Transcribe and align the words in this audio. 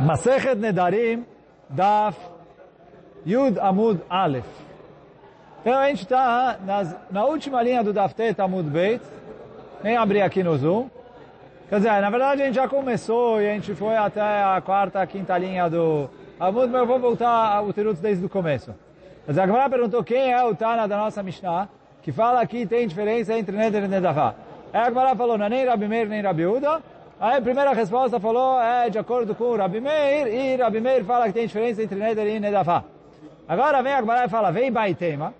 Masechet 0.00 0.56
Nedarim, 0.56 1.24
Daf 1.70 2.18
Yud 3.24 3.58
Amud 3.58 4.00
Aleph. 4.08 4.44
Então 5.60 5.78
a 5.78 5.88
gente 5.88 6.02
está 6.02 6.58
na 7.10 7.24
última 7.24 7.62
linha 7.62 7.82
do 7.82 7.92
Daf 7.92 8.14
Tet 8.14 8.40
Amud 8.40 8.68
Beit. 8.68 9.02
Nem 9.82 9.96
abrir 9.96 10.22
aqui 10.22 10.42
no 10.42 10.56
Zoom. 10.56 10.88
Quer 11.68 11.76
dizer, 11.76 12.00
na 12.00 12.10
verdade 12.10 12.42
a 12.42 12.46
gente 12.46 12.54
já 12.54 12.68
começou 12.68 13.40
e 13.40 13.50
a 13.50 13.54
gente 13.54 13.74
foi 13.74 13.96
até 13.96 14.20
a 14.20 14.60
quarta, 14.60 15.04
quinta 15.06 15.36
linha 15.36 15.68
do 15.68 16.08
Amud, 16.38 16.68
mas 16.68 16.80
eu 16.80 16.86
vou 16.86 16.98
voltar 16.98 17.56
ao 17.56 17.72
Terutz 17.72 18.00
desde 18.00 18.24
o 18.24 18.28
começo. 18.28 18.74
Mas 19.26 19.38
a 19.38 19.68
perguntou 19.68 20.04
quem 20.04 20.32
é 20.32 20.44
o 20.44 20.54
Tana 20.54 20.86
da 20.86 20.96
nossa 20.96 21.22
Mishnah, 21.22 21.68
que 22.02 22.12
fala 22.12 22.46
que 22.46 22.64
tem 22.66 22.86
diferença 22.86 23.36
entre 23.36 23.56
Neder 23.56 23.84
e 23.84 23.88
Nedavá. 23.88 24.34
Aí 24.72 24.82
a 24.82 24.84
Gemara 24.84 25.16
falou, 25.16 25.36
não 25.36 25.46
é 25.46 25.48
nem 25.48 25.66
Rabi 25.66 25.88
Meir 25.88 26.08
nem 26.08 26.22
Rabi 26.22 26.46
Uda. 26.46 26.80
Aí 27.18 27.38
a 27.38 27.40
primeira 27.40 27.72
resposta 27.72 28.20
falou, 28.20 28.60
é 28.60 28.90
de 28.90 28.98
acordo 28.98 29.34
com 29.34 29.44
o 29.44 29.56
Rabi 29.56 29.80
Meir, 29.80 30.26
e 30.26 30.56
Rabi 30.56 30.80
Meir 30.82 31.02
fala 31.02 31.26
que 31.26 31.32
tem 31.32 31.46
diferença 31.46 31.82
entre 31.82 31.98
Neder 31.98 32.26
e 32.26 32.38
Nedavá. 32.38 32.84
Agora 33.48 33.82
vem 33.82 33.94
a 33.94 34.00
Gemara 34.00 34.26
e 34.26 34.28
fala, 34.28 34.50
vem 34.50 34.70
Baitema. 34.70 35.32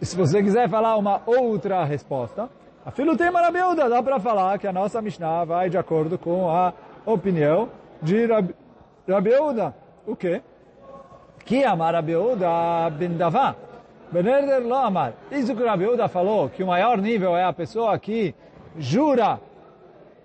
Se 0.00 0.16
você 0.16 0.42
quiser 0.42 0.66
falar 0.70 0.96
uma 0.96 1.20
outra 1.26 1.84
resposta, 1.84 2.48
a 2.86 2.90
filo 2.90 3.18
tem 3.18 3.30
Rabiuda, 3.30 3.86
dá 3.86 4.02
para 4.02 4.18
falar 4.18 4.58
que 4.58 4.66
a 4.66 4.72
nossa 4.72 5.02
Mishnah 5.02 5.44
vai 5.44 5.68
de 5.68 5.76
acordo 5.76 6.16
com 6.16 6.48
a 6.48 6.72
opinião 7.04 7.68
de 8.00 8.24
Rabi, 8.24 8.54
Rabiuda. 9.06 9.74
O 10.06 10.16
quê? 10.16 10.40
Que 11.44 11.64
amar 11.64 11.94
Rabiuda 11.94 12.88
ben 12.96 13.14
Davá. 13.14 13.54
Benerder 14.10 14.66
lo 14.66 14.74
amar. 14.74 15.12
Isso 15.30 15.54
que 15.54 15.62
Rabiuda 15.62 16.08
falou, 16.08 16.48
que 16.48 16.62
o 16.62 16.66
maior 16.66 16.96
nível 16.96 17.36
é 17.36 17.44
a 17.44 17.52
pessoa 17.52 17.98
que 17.98 18.34
jura 18.78 19.38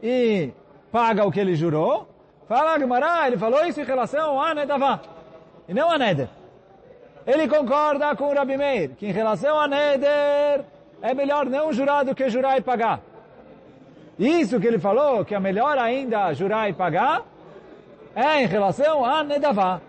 e 0.04 0.52
paga 0.92 1.26
o 1.26 1.32
que 1.32 1.40
ele 1.40 1.56
jurou. 1.56 2.10
Fala 2.46 2.78
Gemara, 2.78 3.28
ele 3.28 3.38
falou 3.38 3.66
isso 3.66 3.80
em 3.80 3.86
relação 3.86 4.40
a 4.40 4.54
Nedavá. 4.54 5.00
E 5.68 5.74
não 5.74 5.90
a 5.90 5.98
Neder. 5.98 6.28
Ele 7.26 7.48
concorda 7.48 8.14
com 8.18 8.26
o 8.26 8.34
Rabi 8.36 8.58
Meir, 8.58 8.90
que 8.98 9.08
em 9.08 9.12
relação 9.14 9.58
a 9.58 9.66
Neder, 9.66 10.66
é 11.02 11.14
melhor 11.14 11.46
não 11.46 11.72
jurar 11.72 12.04
do 12.04 12.14
que 12.14 12.30
jurar 12.30 12.58
e 12.58 12.62
pagar. 12.62 13.00
Isso 14.20 14.60
que 14.60 14.68
ele 14.68 14.78
falou, 14.78 15.24
que 15.24 15.34
é 15.34 15.40
melhor 15.40 15.78
ainda 15.78 16.34
jurar 16.34 16.70
e 16.70 16.74
pagar, 16.74 17.24
é 18.14 18.42
em 18.42 18.46
relação 18.46 19.06
a 19.06 19.24
Nedavá. 19.24 19.80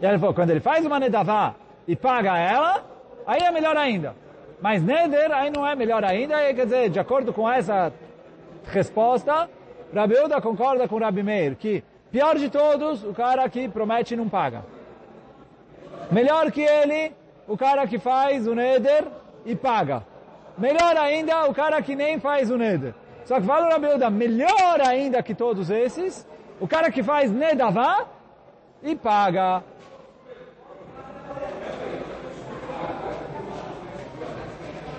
E 0.00 0.06
ele 0.06 0.18
falou, 0.18 0.34
quando 0.34 0.50
ele 0.50 0.60
faz 0.60 0.84
uma 0.86 0.98
Nedavá 0.98 1.54
e 1.86 1.94
paga 1.94 2.38
ela, 2.38 2.82
aí 3.26 3.42
é 3.42 3.50
melhor 3.50 3.76
ainda. 3.76 4.16
Mas 4.62 4.82
Neder, 4.82 5.30
aí 5.30 5.50
não 5.50 5.66
é 5.66 5.76
melhor 5.76 6.02
ainda, 6.04 6.36
quer 6.54 6.64
dizer, 6.64 6.88
de 6.88 6.98
acordo 6.98 7.34
com 7.34 7.48
essa 7.48 7.92
resposta, 8.66 9.48
Rabi 9.94 10.14
Uda 10.18 10.40
concorda 10.40 10.88
com 10.88 10.98
Rabi 10.98 11.22
Meir, 11.22 11.56
que 11.56 11.84
pior 12.10 12.36
de 12.36 12.48
todos, 12.50 13.04
o 13.04 13.12
cara 13.12 13.48
que 13.48 13.68
promete 13.68 14.14
e 14.14 14.16
não 14.16 14.28
paga. 14.28 14.64
Melhor 16.10 16.50
que 16.50 16.62
ele, 16.62 17.12
o 17.46 17.56
cara 17.56 17.86
que 17.86 17.98
faz 17.98 18.46
o 18.46 18.54
Neder 18.54 19.06
e 19.44 19.54
paga. 19.54 20.04
Melhor 20.56 20.96
ainda, 20.96 21.46
o 21.46 21.54
cara 21.54 21.80
que 21.82 21.96
nem 21.96 22.18
faz 22.20 22.50
o 22.50 22.56
Neder. 22.56 22.94
Só 23.24 23.40
que 23.40 23.46
fala 23.46 23.66
o 23.66 23.70
Rabi 23.70 23.86
Uda, 23.94 24.10
melhor 24.10 24.80
ainda 24.86 25.22
que 25.22 25.34
todos 25.34 25.70
esses, 25.70 26.26
o 26.60 26.68
cara 26.68 26.90
que 26.90 27.02
faz 27.02 27.32
Nedavá 27.32 28.06
e 28.82 28.94
paga. 28.94 29.62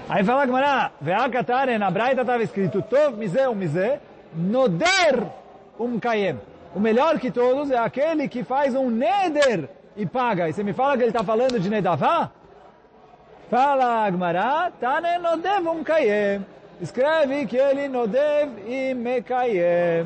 Aí 0.07 0.23
fala 0.23 0.45
Gemara, 0.45 0.91
Ve'akatare, 1.01 1.79
na 1.79 1.89
Braita 1.89 2.21
estava 2.21 2.43
escrito, 2.43 2.79
Tov 2.83 3.17
mize 3.17 3.47
um 3.47 3.55
mize, 3.55 3.99
noder 4.35 5.25
um 5.79 5.99
kayem. 5.99 6.39
O 6.75 6.79
melhor 6.79 7.17
que 7.19 7.31
todos 7.31 7.71
é 7.71 7.77
aquele 7.77 8.27
que 8.27 8.43
faz 8.43 8.75
um 8.75 8.91
neder 8.91 9.67
e 9.97 10.05
paga. 10.05 10.47
E 10.47 10.53
você 10.53 10.63
me 10.63 10.73
fala 10.73 10.95
que 10.95 11.01
ele 11.01 11.09
está 11.09 11.23
falando 11.23 11.59
de 11.59 11.69
nedavá? 11.71 12.29
Fala 13.49 14.05
Agmará, 14.05 14.71
Tane 14.79 15.17
nodev 15.17 15.67
um 15.67 15.83
kayem. 15.83 16.45
Escreve 16.79 17.47
que 17.47 17.57
ele 17.57 17.87
nodev 17.87 18.59
e 18.67 18.93
mekayem. 18.93 20.05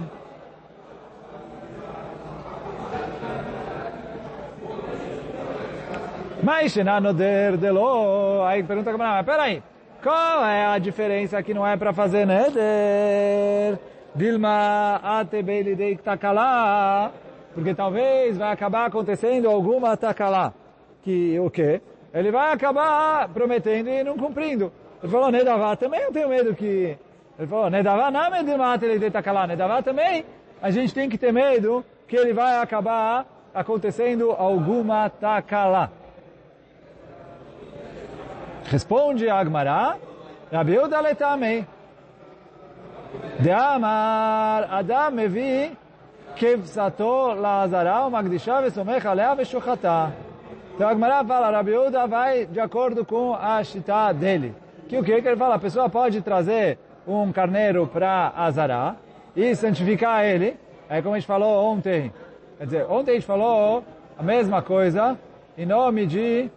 Mas 6.42 6.74
na 6.78 7.02
noder 7.02 7.58
delo. 7.58 8.44
Aí 8.46 8.64
pergunta 8.64 8.92
Agmará, 8.92 9.16
mas 9.16 9.26
peraí. 9.26 9.62
Qual 10.02 10.46
é 10.46 10.66
a 10.66 10.78
diferença 10.78 11.44
que 11.44 11.54
não 11.54 11.68
é 11.68 11.76
para 11.76 11.92
fazer 11.92 12.26
neder? 12.26 13.78
Dilma 14.16 14.96
atebeli 15.04 15.76
de 15.76 15.98
takalá. 15.98 17.12
Porque 17.54 17.76
talvez 17.76 18.38
vai 18.38 18.54
acabar 18.54 18.86
acontecendo 18.86 19.50
alguma 19.50 19.98
takalá. 19.98 20.54
Que 21.04 21.38
o 21.40 21.50
quê? 21.50 21.82
Ele 22.14 22.32
vai 22.32 22.54
acabar 22.54 23.28
prometendo 23.30 23.90
e 23.90 24.02
não 24.02 24.18
cumprindo. 24.18 24.72
Ele 25.04 25.12
falou, 25.12 25.30
Nedavá 25.32 25.76
também 25.76 26.02
eu 26.02 26.14
tenho 26.14 26.30
medo 26.30 26.56
que... 26.56 26.98
Ele 27.38 27.48
falou, 27.48 27.70
Nedavá 27.70 28.10
não 28.10 28.34
é 28.34 28.42
Dilma 28.42 28.74
atebeli 28.74 29.00
de 29.00 29.12
takalá. 29.12 29.46
Nedavá 29.48 29.82
também 29.82 30.24
a 30.62 30.72
gente 30.72 30.94
tem 30.94 31.10
que 31.10 31.18
ter 31.18 31.34
medo 31.34 31.84
que 32.08 32.16
ele 32.16 32.32
vai 32.32 32.58
acabar 32.58 33.26
acontecendo 33.54 34.32
alguma 34.32 35.10
takalá. 35.10 35.90
Responde 38.70 39.28
Agmará, 39.28 39.98
Rabi 40.52 40.78
Uda 40.78 41.02
letamei. 41.02 41.66
De 43.40 43.50
Amar, 43.50 44.68
Adam 44.72 45.12
mevi 45.12 45.76
kevsato 46.36 47.34
lazara 47.34 48.08
magdisha 48.12 48.62
vesomech 48.62 49.08
alea 49.08 49.34
veshuchata. 49.34 50.14
Então 50.76 50.88
Agmará 50.88 51.24
fala, 51.26 51.50
Rabi 51.50 51.76
Uda 51.76 52.06
vai 52.06 52.46
de 52.46 52.60
acordo 52.60 53.04
com 53.04 53.34
a 53.34 53.64
shita 53.64 54.14
dele. 54.14 54.54
Que 54.88 55.00
o 55.00 55.04
que? 55.04 55.20
Que 55.20 55.28
ele 55.28 55.38
fala, 55.38 55.56
a 55.56 55.60
pessoa 55.60 55.90
pode 55.90 56.22
trazer 56.22 56.78
um 57.08 57.32
carneiro 57.32 57.88
para 57.88 58.32
Azará 58.36 58.96
e 59.36 59.56
santificar 59.56 60.24
ele. 60.24 60.56
É 60.88 61.02
como 61.02 61.16
a 61.16 61.20
gente 61.20 61.28
falou 61.28 61.66
ontem. 61.66 62.14
Quer 62.60 62.66
dizer, 62.66 62.86
ontem 62.88 63.12
a 63.12 63.14
gente 63.16 63.26
falou 63.26 63.84
a 64.16 64.22
mesma 64.22 64.62
coisa 64.62 65.18
em 65.58 65.66
nome 65.66 66.06
de 66.06 66.52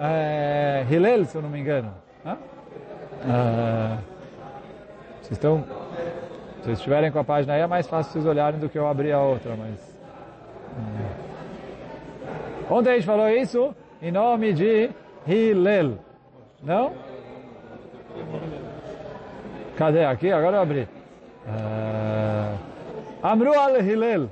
é, 0.00 0.86
Hillel, 0.90 1.24
se 1.26 1.36
eu 1.36 1.42
não 1.42 1.50
me 1.50 1.60
engano. 1.60 1.92
É, 2.24 3.98
vocês 5.20 5.32
estão... 5.32 5.62
Se 5.62 6.64
vocês 6.64 6.78
estiverem 6.78 7.10
com 7.10 7.18
a 7.18 7.24
página 7.24 7.54
aí, 7.54 7.60
é 7.60 7.66
mais 7.66 7.86
fácil 7.86 8.12
vocês 8.12 8.26
olharem 8.26 8.60
do 8.60 8.68
que 8.68 8.78
eu 8.78 8.86
abrir 8.86 9.12
a 9.12 9.20
outra, 9.20 9.54
mas... 9.56 9.96
É. 12.68 12.72
Ontem 12.72 12.90
a 12.90 12.94
gente 12.94 13.06
falou 13.06 13.28
isso 13.28 13.74
em 14.00 14.10
nome 14.12 14.52
de 14.52 14.90
Hillel. 15.26 15.98
Não? 16.62 16.92
Cadê? 19.76 20.04
Aqui? 20.04 20.30
Agora 20.30 20.58
eu 20.58 20.62
abri. 20.62 20.88
Uh, 21.46 22.58
Amru 23.22 23.52
al-Hillel. 23.58 24.30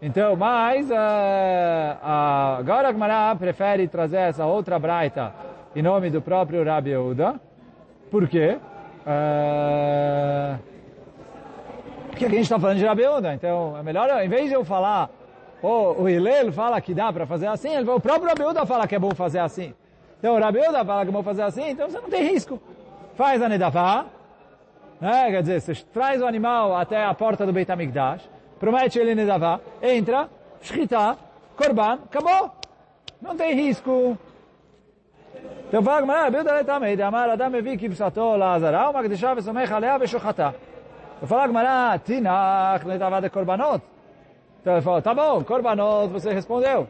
Então, 0.00 0.36
mas 0.36 0.88
uh, 0.90 0.94
uh, 0.94 2.58
agora 2.60 2.90
a 2.90 3.34
prefere 3.34 3.88
trazer 3.88 4.18
essa 4.18 4.46
outra 4.46 4.78
braita 4.78 5.34
em 5.74 5.82
nome 5.82 6.08
do 6.08 6.22
próprio 6.22 6.64
Rabi 6.64 6.90
Yehuda. 6.90 7.40
Por 8.08 8.28
quê? 8.28 8.58
Uh, 9.00 10.58
porque 12.08 12.24
aqui 12.24 12.34
a 12.34 12.38
gente 12.38 12.44
está 12.44 12.60
falando 12.60 12.78
de 12.78 12.86
Rabi 12.86 13.02
Yehuda. 13.02 13.34
Então, 13.34 13.76
é 13.76 13.82
melhor, 13.82 14.08
em 14.22 14.28
vez 14.28 14.48
de 14.48 14.54
eu 14.54 14.64
falar, 14.64 15.10
oh, 15.60 16.02
o 16.02 16.08
Hillel 16.08 16.52
fala 16.52 16.80
que 16.80 16.94
dá 16.94 17.12
para 17.12 17.26
fazer 17.26 17.48
assim, 17.48 17.74
ele, 17.74 17.90
o 17.90 18.00
próprio 18.00 18.28
Rabi 18.28 18.42
Yehuda 18.42 18.64
fala 18.66 18.86
que 18.86 18.94
é 18.94 18.98
bom 19.00 19.14
fazer 19.14 19.40
assim. 19.40 19.74
Então, 20.18 20.36
o 20.36 20.40
Rabi 20.40 20.58
Yehuda 20.58 20.84
fala 20.84 21.02
que 21.02 21.10
é 21.10 21.12
bom 21.12 21.22
fazer 21.24 21.42
assim, 21.42 21.70
então 21.70 21.90
você 21.90 22.00
não 22.00 22.08
tem 22.08 22.22
risco. 22.22 22.60
Faz 23.14 23.42
a 23.42 23.48
Nedavá, 23.48 24.06
né? 25.00 25.30
quer 25.30 25.42
dizer, 25.42 25.60
você 25.60 25.74
traz 25.92 26.22
o 26.22 26.26
animal 26.26 26.76
até 26.76 27.04
a 27.04 27.12
porta 27.14 27.44
do 27.44 27.52
Beit 27.52 27.70
HaMikdash, 27.70 28.28
promete 28.58 28.98
ele 28.98 29.14
Nedavá, 29.14 29.60
entra, 29.82 30.28
Shkita, 30.60 31.16
Korban, 31.56 31.98
acabou. 32.04 32.50
Não 33.20 33.36
tem 33.36 33.54
risco. 33.54 34.16
Então 35.68 35.82
fala 35.82 36.00
Gemara, 36.00 36.30
Bilda 36.30 36.64
também, 36.64 36.96
de 36.96 37.02
amar 37.02 37.28
Adam 37.28 37.50
mevi 37.50 37.76
kibsato 37.76 38.36
lazara, 38.36 38.88
uma 38.90 39.02
gdisha 39.02 39.34
vesomech 39.34 39.72
alea 39.72 39.98
veshochata. 39.98 40.54
Eu 41.20 41.26
falo 41.28 41.48
Gemara, 41.48 41.98
tinach 41.98 42.86
Nedavá 42.86 43.20
de 43.20 43.28
Korbanot. 43.28 43.82
Então 44.60 44.74
ele 44.74 44.82
falou, 44.82 45.02
tá 45.02 45.14
bom, 45.14 45.44
Korbanot, 45.44 46.08
você 46.08 46.32
respondeu. 46.32 46.88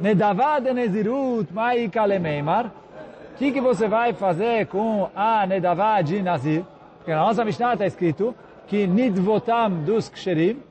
Nedavá 0.00 0.58
de 0.58 0.72
Nezirut, 0.72 1.52
mai 1.52 1.88
kalemeimar. 1.88 2.66
O 2.66 3.38
que, 3.38 3.52
que 3.52 3.60
você 3.60 3.86
vai 3.86 4.12
fazer 4.12 4.66
com 4.66 5.08
a 5.14 5.46
Nedavá 5.46 6.00
de 6.02 6.22
Nazir? 6.22 6.64
Porque 6.98 7.12
na 7.12 7.20
nossa 7.20 7.44
Mishnah 7.44 7.74
está 7.74 7.86
escrito 7.86 8.34
que 8.67 8.87
nidvotam 8.87 9.83
dos 9.83 10.09
ksherim, 10.09 10.61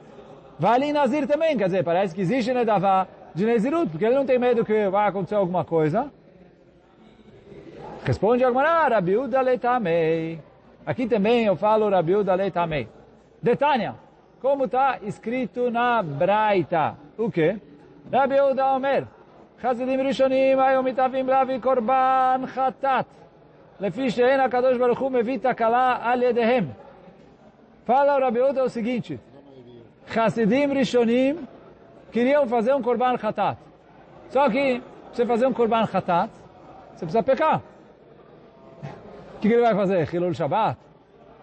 vale 0.59 0.93
nazir 0.93 1.26
também, 1.26 1.56
quer 1.56 1.67
dizer, 1.67 1.85
parece 1.85 2.14
que 2.14 2.20
existe 2.20 2.53
nedavá 2.53 3.06
de 3.35 3.44
nezirut, 3.47 3.91
porque 3.91 4.05
ele 4.05 4.14
não 4.14 4.26
tem 4.26 4.38
medo 4.38 4.64
que 4.64 4.88
vai 4.88 5.09
acontecer 5.09 5.35
alguma 5.35 5.64
coisa. 5.64 6.11
Responde 8.05 8.44
Agmará, 8.44 8.88
Rabiuda 8.88 9.41
leitamei. 9.41 10.41
Aqui 10.85 11.06
também 11.06 11.47
eu 11.47 11.56
falo 11.56 11.88
Rabiuda 11.88 12.35
leitamei. 12.35 12.88
Detânia, 13.41 13.94
como 14.41 14.64
está 14.64 14.99
escrito 15.03 15.70
na 15.70 16.03
Braita. 16.03 16.97
O 17.17 17.31
quê? 17.31 17.56
Rabi 18.12 18.35
Yehuda 18.35 18.76
Omer, 18.76 19.05
חסידים 19.62 20.00
ראשונים 20.00 20.61
היו 20.61 20.82
מתאבים 20.82 21.29
להביא 21.29 21.59
קורבן 21.59 22.43
חטאת, 22.47 23.06
לפי 23.81 24.11
שאין 24.11 24.41
הקדוש 24.41 24.79
ברוך 24.79 24.99
הוא 24.99 25.11
מביא 25.11 25.38
תקלה 25.38 25.99
על 26.03 26.23
ידיהם. 26.23 26.64
Fala 27.88 28.18
o 28.18 28.19
Rabi 28.19 28.39
Yehuda 28.39 28.66
o 28.66 28.69
seguinte, 28.69 29.18
Hassidim 30.13 30.74
Rishonim 30.74 31.48
queriam 32.12 32.45
fazer 32.45 32.74
um 32.75 32.81
Korban 32.81 33.16
Khatat. 33.16 33.57
Só 34.28 34.50
que, 34.50 34.81
para 34.81 35.13
você 35.13 35.25
fazer 35.25 35.48
um 35.48 35.54
Korban 35.54 35.86
Khatat, 35.86 36.30
você 36.92 37.06
precisa 37.06 37.24
pecar. 37.24 37.62
O 39.36 39.39
que, 39.39 39.48
que 39.48 39.54
ele 39.54 39.62
vai 39.62 39.74
fazer? 39.74 40.13
Hilul 40.13 40.34
Shabbat? 40.34 40.78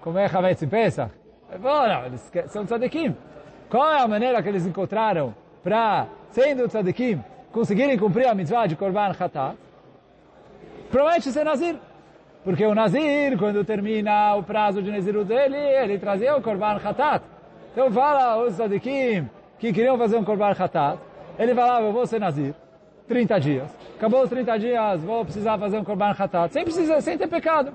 Comer 0.02 0.36
Hametz 0.36 0.62
em 0.62 0.68
Pesach? 0.68 1.10
Bom, 1.58 1.86
eles 2.04 2.30
são 2.48 2.66
tzadikim. 2.66 3.16
Qual 3.70 3.90
é 3.90 4.02
a 4.02 4.06
maneira 4.06 4.42
que 4.42 4.48
eles 4.50 4.66
encontraram 4.66 5.34
para, 5.62 6.08
sendo 6.28 6.68
tzadikim, 6.68 7.24
conseguirem 7.52 7.98
cumprir 7.98 8.28
a 8.28 8.34
mitzvah 8.34 8.66
de 8.66 8.76
Korban 8.76 9.14
Khatat? 9.14 9.56
Promete 10.90 11.32
ser 11.32 11.44
Nazir. 11.44 11.78
Porque 12.44 12.64
o 12.66 12.74
Nazir, 12.74 13.38
quando 13.38 13.64
termina 13.64 14.36
o 14.36 14.42
prazo 14.42 14.82
de 14.82 14.90
Nazirut 14.90 15.24
dele, 15.24 15.56
ele 15.56 15.98
trazia 15.98 16.36
o 16.36 16.42
Korban 16.42 16.78
Khatat. 16.78 17.24
Então 17.72 17.90
fala 17.90 18.36
os 18.44 18.54
tzadikim 18.54 19.28
que 19.58 19.72
queriam 19.72 19.96
fazer 19.96 20.18
um 20.18 20.24
Korban 20.24 20.52
Khatat. 20.52 20.98
Ele 21.38 21.54
falava, 21.54 21.86
eu 21.86 21.92
vou 21.92 22.06
ser 22.06 22.20
Nazir. 22.20 22.54
30 23.08 23.40
dias. 23.40 23.78
Acabou 23.96 24.22
os 24.22 24.28
30 24.28 24.58
dias, 24.58 25.04
vou 25.04 25.24
precisar 25.24 25.58
fazer 25.58 25.78
um 25.78 25.84
Korban 25.84 26.12
Khatat. 26.12 26.52
Sem, 26.52 26.64
precisar, 26.64 27.00
sem 27.00 27.16
ter 27.16 27.28
pecado. 27.28 27.72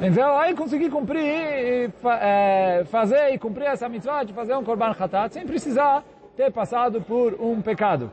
Então, 0.00 0.38
aí 0.38 0.54
consegui 0.54 0.88
cumprir, 0.88 1.24
e, 1.24 1.90
é, 2.20 2.84
fazer 2.84 3.34
e 3.34 3.38
cumprir 3.38 3.66
essa 3.66 3.88
mitzvah 3.88 4.22
de 4.22 4.32
fazer 4.32 4.54
um 4.54 4.62
Korban 4.62 4.92
Khatat 4.92 5.34
sem 5.34 5.44
precisar 5.44 6.04
ter 6.36 6.52
passado 6.52 7.00
por 7.00 7.34
um 7.40 7.60
pecado. 7.60 8.12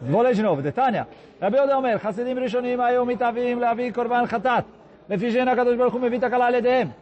Vou 0.00 0.22
ler 0.22 0.34
de 0.34 0.42
novo, 0.42 0.62
Detânia. 0.62 1.06
Rabi 1.40 1.58
Oda 1.58 1.78
Omer, 1.78 2.00
Hasidim 2.04 2.38
Rishonim, 2.38 2.80
Ayom 2.80 3.10
Itavim, 3.10 3.58
Levi 3.58 3.92
Korban 3.92 4.24
Hatat. 4.24 4.64
Lefigen 5.08 5.46
HaKadosh 5.46 5.76
Baruch 5.76 5.94
Hu 5.94 6.00
Mevita 6.00 6.30
Kalal 6.30 6.54
Edem. 6.54 6.92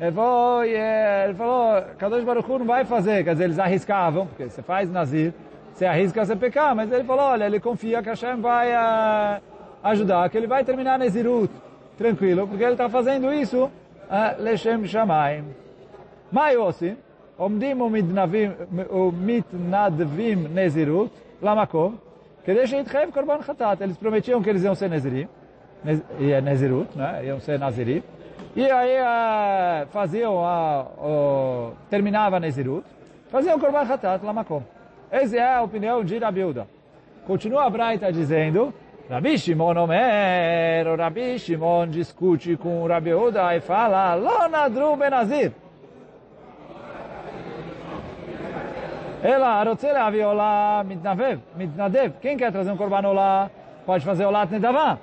Ele 0.00 0.12
falou, 0.12 0.64
ele 0.64 1.34
falou, 1.34 1.82
Kadosh 1.98 2.24
Baruch 2.24 2.50
Hu 2.50 2.58
não 2.60 2.66
vai 2.66 2.86
fazer, 2.86 3.22
quer 3.22 3.32
dizer, 3.32 3.44
eles 3.44 3.58
arriscavam, 3.58 4.26
porque 4.26 4.48
você 4.48 4.62
faz 4.62 4.90
Nazir, 4.90 5.34
você 5.74 5.84
arrisca 5.84 6.24
você 6.24 6.34
pecar, 6.34 6.74
mas 6.74 6.90
ele 6.90 7.04
falou, 7.04 7.24
olha, 7.26 7.44
ele 7.44 7.60
confia 7.60 8.02
que 8.02 8.08
Hashem 8.08 8.40
vai 8.40 8.72
uh, 8.72 9.42
ajudar, 9.82 10.30
que 10.30 10.38
ele 10.38 10.46
vai 10.46 10.64
terminar 10.64 10.98
Nezirut, 10.98 11.52
tranquilo, 11.98 12.48
porque 12.48 12.64
ele 12.64 12.72
está 12.72 12.88
fazendo 12.88 13.30
isso, 13.30 13.64
uh, 13.64 14.42
Leshem 14.42 14.86
Shamayim. 14.86 15.44
Mai 16.32 16.56
Osim, 16.56 16.96
Omdim 17.38 17.82
Umidnavim, 17.82 18.52
Umidnadvim 18.88 20.48
Nezirut, 20.48 21.12
Lamakov, 21.42 21.94
Kedesheitrev 22.44 23.12
Korban 23.12 23.40
Khatat. 23.40 23.80
Eles 23.80 23.96
prometiam 23.96 24.42
que 24.42 24.50
eles 24.50 24.64
iam 24.64 24.74
ser 24.74 24.88
Nezirim, 24.88 25.28
Nezirut, 26.42 26.96
né? 26.96 27.24
iam 27.24 27.40
ser 27.40 27.58
Nazirim. 27.58 28.02
E 28.56 28.70
aí 28.70 28.96
uh, 29.00 29.86
faziam 29.88 30.44
a, 30.44 30.86
o, 30.98 31.72
terminava 31.88 32.40
Nezirut, 32.40 32.84
faziam 33.30 33.58
Korban 33.58 33.86
Khatat 33.86 34.24
Lamako. 34.24 34.62
Essa 35.10 35.36
é 35.36 35.54
a 35.54 35.62
opinião 35.62 36.04
de 36.04 36.18
Rabiuda. 36.18 36.66
Continua 37.26 37.64
a 37.64 37.70
Braita 37.70 38.12
dizendo, 38.12 38.72
Rabi 39.08 39.38
Shimon 39.38 39.76
Omer, 39.76 40.96
Rabi 40.96 41.38
Shimon 41.38 41.88
discute 41.88 42.56
com 42.56 42.86
Rabiuda 42.86 43.54
e 43.56 43.60
fala, 43.60 44.14
Lona 44.14 44.68
Dru 44.68 44.96
Benazir. 44.96 45.52
Ela, 49.23 49.63
רוצה 49.69 49.93
להביא 49.93 50.25
עולה 50.25 50.81
מתנדב, 50.87 51.39
מתנדב. 51.57 52.11
Quem 52.21 52.37
quer 52.37 52.51
trazer 52.51 52.71
um 52.71 52.77
korban 52.77 53.05
olá, 53.05 53.49
pode 53.85 54.05
fazer 54.05 54.25
olat 54.25 54.51
nedavá. 54.51 54.97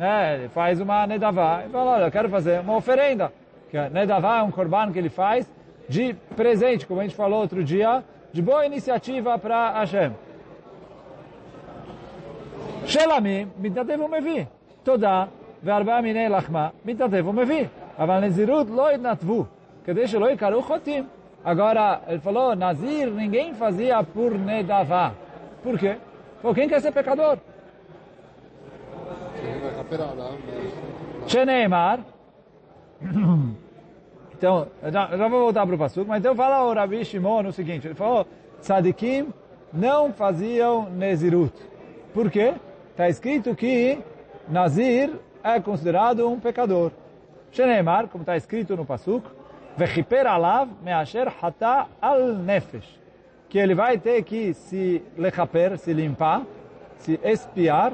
É, 0.00 0.34
ele 0.34 0.48
faz 0.48 0.80
uma 0.80 1.06
nedavá 1.06 1.62
e 1.66 1.68
fala, 1.68 1.90
olha, 1.92 2.04
eu 2.04 2.10
quero 2.10 2.28
fazer 2.28 2.60
uma 2.60 2.76
oferenda. 2.76 3.32
Que 3.70 3.88
nedavá 3.90 4.38
é 4.38 4.42
um 4.42 4.50
korban 4.50 4.92
que 4.92 4.98
ele 4.98 5.08
faz 5.08 5.48
de 5.88 6.14
presente, 6.34 6.86
como 6.86 7.00
a 7.00 7.04
gente 7.04 7.14
falou 7.14 7.40
outro 7.40 7.62
dia, 7.62 8.02
de 8.32 8.42
boa 8.42 8.66
iniciativa 8.66 9.38
para 9.38 9.70
Hashem. 9.78 10.12
שלמי, 12.86 13.46
מתנדב 13.60 14.00
ומביא. 14.00 14.44
תודה, 14.82 15.24
וארבעה 15.62 16.00
מיני 16.00 16.28
לחמה, 16.28 16.68
מתנדב 16.84 17.26
ומביא. 17.26 17.66
אבל 17.98 18.20
נזירות 18.20 18.66
לא 18.70 18.90
התנדבו, 18.90 19.44
כדי 19.84 20.08
שלא 20.08 20.30
יקראו 20.30 20.62
חוטאים. 20.62 21.06
Agora, 21.43 22.01
ele 22.07 22.19
falou, 22.19 22.55
Nazir, 22.55 23.09
ninguém 23.09 23.53
fazia 23.53 24.03
por 24.03 24.31
Nedavá. 24.37 25.13
Por 25.63 25.77
quê? 25.77 25.97
Pô, 26.41 26.53
quem 26.53 26.67
quer 26.67 26.81
ser 26.81 26.91
pecador? 26.91 27.37
Sheneimar. 31.27 31.99
Então, 34.39 34.69
já, 34.83 35.17
já 35.17 35.27
vou 35.27 35.41
voltar 35.41 35.65
para 35.65 35.75
o 35.75 35.77
Passuco, 35.77 36.07
mas 36.07 36.19
então 36.19 36.33
fala 36.33 36.63
o 36.63 36.73
Rabi 36.73 37.03
Shimon 37.03 37.45
o 37.45 37.51
seguinte, 37.51 37.85
ele 37.85 37.93
falou, 37.93 38.25
Tzadikim 38.61 39.33
não 39.73 40.13
faziam 40.13 40.89
Nezirut. 40.89 41.53
Por 42.13 42.31
quê? 42.31 42.53
Está 42.91 43.09
escrito 43.09 43.53
que 43.53 43.99
Nazir 44.47 45.11
é 45.43 45.59
considerado 45.59 46.25
um 46.25 46.39
pecador. 46.39 46.93
Sheneimar, 47.51 48.07
como 48.07 48.21
está 48.21 48.37
escrito 48.37 48.77
no 48.77 48.85
Passuco, 48.85 49.29
Vechiper 49.77 50.27
alav 50.27 50.69
measher 50.83 51.31
hata 51.41 51.87
al 52.01 52.33
nefesh. 52.35 52.99
Que 53.49 53.57
ele 53.57 53.73
vai 53.73 53.97
ter 53.97 54.23
que 54.23 54.53
se 54.53 55.01
lechaper, 55.17 55.77
se 55.77 55.93
limpar, 55.93 56.43
se 56.97 57.19
espiar, 57.23 57.93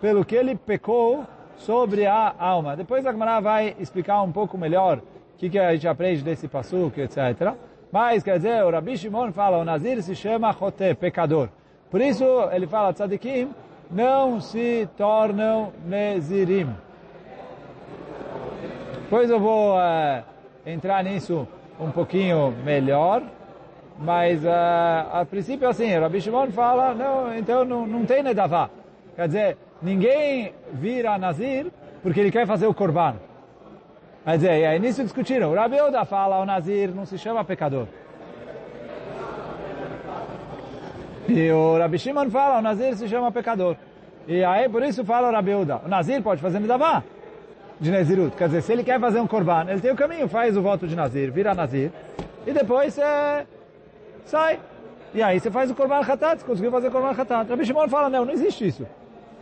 pelo 0.00 0.24
que 0.24 0.34
ele 0.34 0.54
pecou 0.54 1.26
sobre 1.56 2.06
a 2.06 2.34
alma. 2.38 2.76
Depois 2.76 3.06
a 3.06 3.12
Gemara 3.12 3.40
vai 3.40 3.76
explicar 3.78 4.22
um 4.22 4.32
pouco 4.32 4.56
melhor 4.56 4.98
o 4.98 5.38
que, 5.38 5.50
que 5.50 5.58
a 5.58 5.72
gente 5.74 5.88
aprende 5.88 6.22
desse 6.22 6.48
passuco, 6.48 7.00
etc. 7.00 7.54
Mas, 7.92 8.22
quer 8.22 8.36
dizer, 8.36 8.64
o 8.64 8.70
Rabi 8.70 8.96
Shimon 8.96 9.32
fala, 9.32 9.58
o 9.58 9.64
Nazir 9.64 10.02
se 10.02 10.14
chama 10.14 10.52
Chote, 10.52 10.94
pecador. 10.94 11.48
Por 11.90 12.00
isso, 12.00 12.24
ele 12.52 12.66
fala, 12.66 12.92
tzadikim 12.92 13.50
não 13.90 14.40
se 14.40 14.88
tornam 14.96 15.72
Nezirim. 15.86 16.74
Depois 19.02 19.30
eu 19.30 19.38
vou... 19.38 19.76
Uh, 19.76 20.35
entrar 20.66 21.04
nisso 21.04 21.46
um 21.78 21.90
pouquinho 21.90 22.52
melhor, 22.64 23.22
mas 23.98 24.44
uh, 24.44 24.48
a 25.12 25.26
princípio 25.28 25.68
assim, 25.68 25.94
Rabi 25.94 26.20
Shimon 26.20 26.48
fala, 26.48 26.92
não, 26.92 27.36
então 27.36 27.64
não, 27.64 27.86
não 27.86 28.04
tem 28.04 28.22
Nedavá. 28.22 28.68
Quer 29.14 29.26
dizer, 29.28 29.58
ninguém 29.80 30.52
vira 30.72 31.16
Nazir 31.16 31.68
porque 32.02 32.20
ele 32.20 32.32
quer 32.32 32.46
fazer 32.46 32.66
o 32.66 32.74
Korban. 32.74 33.14
Quer 34.24 34.36
dizer, 34.36 34.58
e 34.58 34.66
aí 34.66 34.78
nisso 34.78 35.02
discutiram. 35.02 35.52
O 35.52 35.54
Rabi 35.54 35.80
Oda 35.80 36.04
fala, 36.04 36.40
o 36.40 36.44
Nazir 36.44 36.92
não 36.94 37.06
se 37.06 37.16
chama 37.16 37.44
pecador. 37.44 37.86
E 41.28 41.50
o 41.50 41.78
Rabi 41.78 41.98
Shimon 41.98 42.30
fala, 42.30 42.58
o 42.58 42.62
Nazir 42.62 42.96
se 42.96 43.08
chama 43.08 43.30
pecador. 43.30 43.76
E 44.26 44.42
aí 44.42 44.68
por 44.68 44.82
isso 44.82 45.04
fala 45.04 45.28
o 45.28 45.32
Rabi 45.32 45.54
Oda, 45.54 45.80
o 45.84 45.88
Nazir 45.88 46.20
pode 46.22 46.42
fazer 46.42 46.58
Nedavá 46.58 47.04
de 47.80 47.90
Nazirut. 47.90 48.36
Quer 48.36 48.48
dizer, 48.48 48.62
se 48.62 48.72
ele 48.72 48.82
quer 48.82 49.00
fazer 49.00 49.20
um 49.20 49.26
korban, 49.26 49.66
ele 49.68 49.80
tem 49.80 49.90
o 49.90 49.96
caminho, 49.96 50.28
faz 50.28 50.56
o 50.56 50.62
voto 50.62 50.86
de 50.86 50.96
Nazir, 50.96 51.30
vira 51.30 51.54
Nazir, 51.54 51.90
e 52.46 52.52
depois 52.52 52.94
você 52.94 53.46
sai. 54.24 54.60
E 55.14 55.22
aí 55.22 55.40
você 55.40 55.50
faz 55.50 55.70
o 55.70 55.74
korban 55.74 56.00
hatat, 56.00 56.44
conseguiu 56.44 56.70
fazer 56.70 56.88
o 56.88 56.90
korban 56.90 57.10
hatat. 57.10 57.48
Rabi 57.48 57.64
Shimon 57.64 57.88
fala, 57.88 58.10
não, 58.10 58.24
não 58.24 58.32
existe 58.32 58.66
isso. 58.66 58.86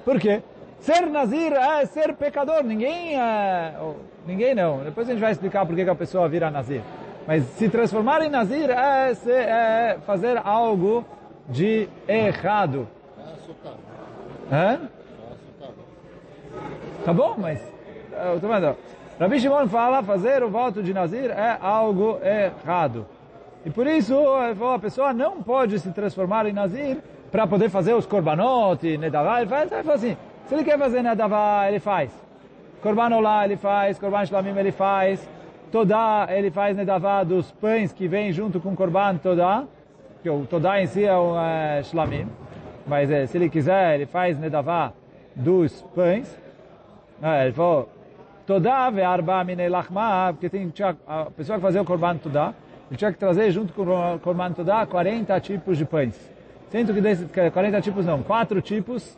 Por 0.05 0.21
quê? 0.21 0.43
Ser 0.79 1.07
Nazir 1.07 1.53
é 1.53 1.87
ser 1.87 2.15
pecador. 2.15 2.63
Ninguém 2.63 3.19
é... 3.19 3.75
Ninguém 4.27 4.55
não. 4.55 4.85
Depois 4.85 5.09
a 5.09 5.13
gente 5.13 5.21
vai 5.21 5.33
explicar 5.33 5.65
por 5.67 5.75
que 5.75 5.83
a 5.83 5.95
pessoa 5.95 6.29
vira 6.29 6.51
Nazir. 6.51 6.83
Mas 7.27 7.45
se 7.57 7.69
transformar 7.69 8.21
em 8.23 8.29
Nazir 8.29 8.71
é, 8.71 9.15
ser, 9.15 9.31
é 9.33 9.99
fazer 10.07 10.41
algo 10.45 11.05
de 11.49 11.89
errado. 12.07 12.87
É? 14.53 14.79
Tá 17.05 17.13
bom, 17.13 17.35
mas 17.39 17.74
estou 18.35 18.51
vendo. 18.51 18.77
Rabi 19.19 19.39
Shimon 19.39 19.69
fala, 19.69 20.03
fazer 20.03 20.43
o 20.43 20.51
voto 20.51 20.83
de 20.83 20.93
Nazir 20.93 21.31
é 21.31 21.57
algo 21.61 22.19
errado. 22.23 23.07
E 23.65 23.71
por 23.71 23.87
isso, 23.87 24.15
a 24.75 24.79
pessoa 24.79 25.13
não 25.13 25.43
pode 25.43 25.79
se 25.79 25.91
transformar 25.93 26.47
em 26.47 26.53
Nazir 26.53 26.99
para 27.31 27.47
poder 27.47 27.69
fazer 27.71 27.95
os 27.95 28.07
korbanot 28.07 28.99
nedavá. 28.99 29.41
Ele 29.41 29.49
faz, 29.49 29.73
ele 29.73 29.83
fala 29.83 29.97
assim, 29.97 30.17
se 30.47 30.55
ele 30.55 30.65
quer 30.65 30.79
fazer 30.79 31.03
nedavá, 31.03 31.67
ele 31.69 31.79
faz. 31.79 32.11
Korbanolá 32.83 33.47
ele 33.47 33.57
faz, 33.57 33.99
korban 33.99 34.27
shlamim 34.27 34.59
ele 34.59 34.71
faz. 34.71 35.27
Todá 35.73 36.27
ele 36.29 36.51
faz 36.51 36.77
nedavá 36.77 37.25
dos 37.25 37.51
pães 37.53 37.93
que 37.93 38.07
vem 38.07 38.31
junto 38.31 38.61
com 38.61 38.77
korban 38.77 39.17
todá. 39.17 39.65
Que 40.23 40.29
o 40.29 40.45
todá 40.45 40.83
em 40.83 40.87
si 40.87 41.05
é 41.05 41.17
um 41.17 41.39
é, 41.39 41.83
shlamim. 41.83 42.29
Mas 42.87 43.09
se 43.31 43.39
ele 43.39 43.49
quiser, 43.49 43.95
ele 43.95 44.07
faz 44.07 44.39
nedavá 44.39 44.93
dos 45.35 45.81
pães. 45.95 46.39
Ah, 47.23 47.45
ele 47.45 47.53
falou, 47.53 47.89
Todá 48.47 48.91
ve 48.91 49.03
arba 49.03 49.43
minei 49.43 49.69
lachma, 49.69 50.33
porque 50.33 50.51
tem, 50.51 50.69
tinha, 50.69 50.95
a 51.07 51.27
pessoa 51.31 51.57
que 51.57 51.63
fazia 51.63 51.81
o 51.81 51.85
korban 51.85 52.17
todá, 52.19 52.53
ele 52.91 52.99
tinha 52.99 53.11
que 53.11 53.19
trazer 53.19 53.51
junto 53.51 53.73
com 53.73 53.83
o 53.83 54.19
korban 54.19 54.53
todá 54.53 54.85
40 54.87 55.41
tipos 55.41 55.79
de 55.79 55.87
pães. 55.87 56.15
Sendo 56.69 56.93
que 56.93 57.01
desses 57.01 57.27
40 57.31 57.81
tipos 57.81 58.05
não, 58.05 58.23
quatro 58.23 58.61
tipos, 58.61 59.17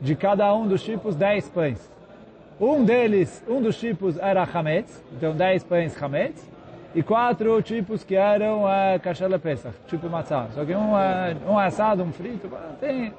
de 0.00 0.14
cada 0.14 0.54
um 0.54 0.68
dos 0.68 0.82
tipos 0.82 1.16
10 1.16 1.48
pães. 1.48 1.92
Um 2.60 2.84
deles, 2.84 3.42
um 3.48 3.60
dos 3.60 3.76
tipos 3.78 4.16
era 4.18 4.42
hametz, 4.44 5.02
então 5.12 5.34
10 5.34 5.64
pães 5.64 6.00
hametz, 6.00 6.48
e 6.94 7.02
quatro 7.02 7.60
tipos 7.62 8.04
que 8.04 8.14
eram 8.14 8.64
uh, 8.64 9.00
kasher 9.02 9.38
pesach, 9.40 9.74
tipo 9.88 10.08
matzah. 10.08 10.46
Só 10.54 10.64
que 10.64 10.74
um, 10.74 10.92
uh, 10.92 11.50
um 11.52 11.58
assado, 11.58 12.02
um 12.04 12.12
frito, 12.12 12.48
tem 12.80 13.12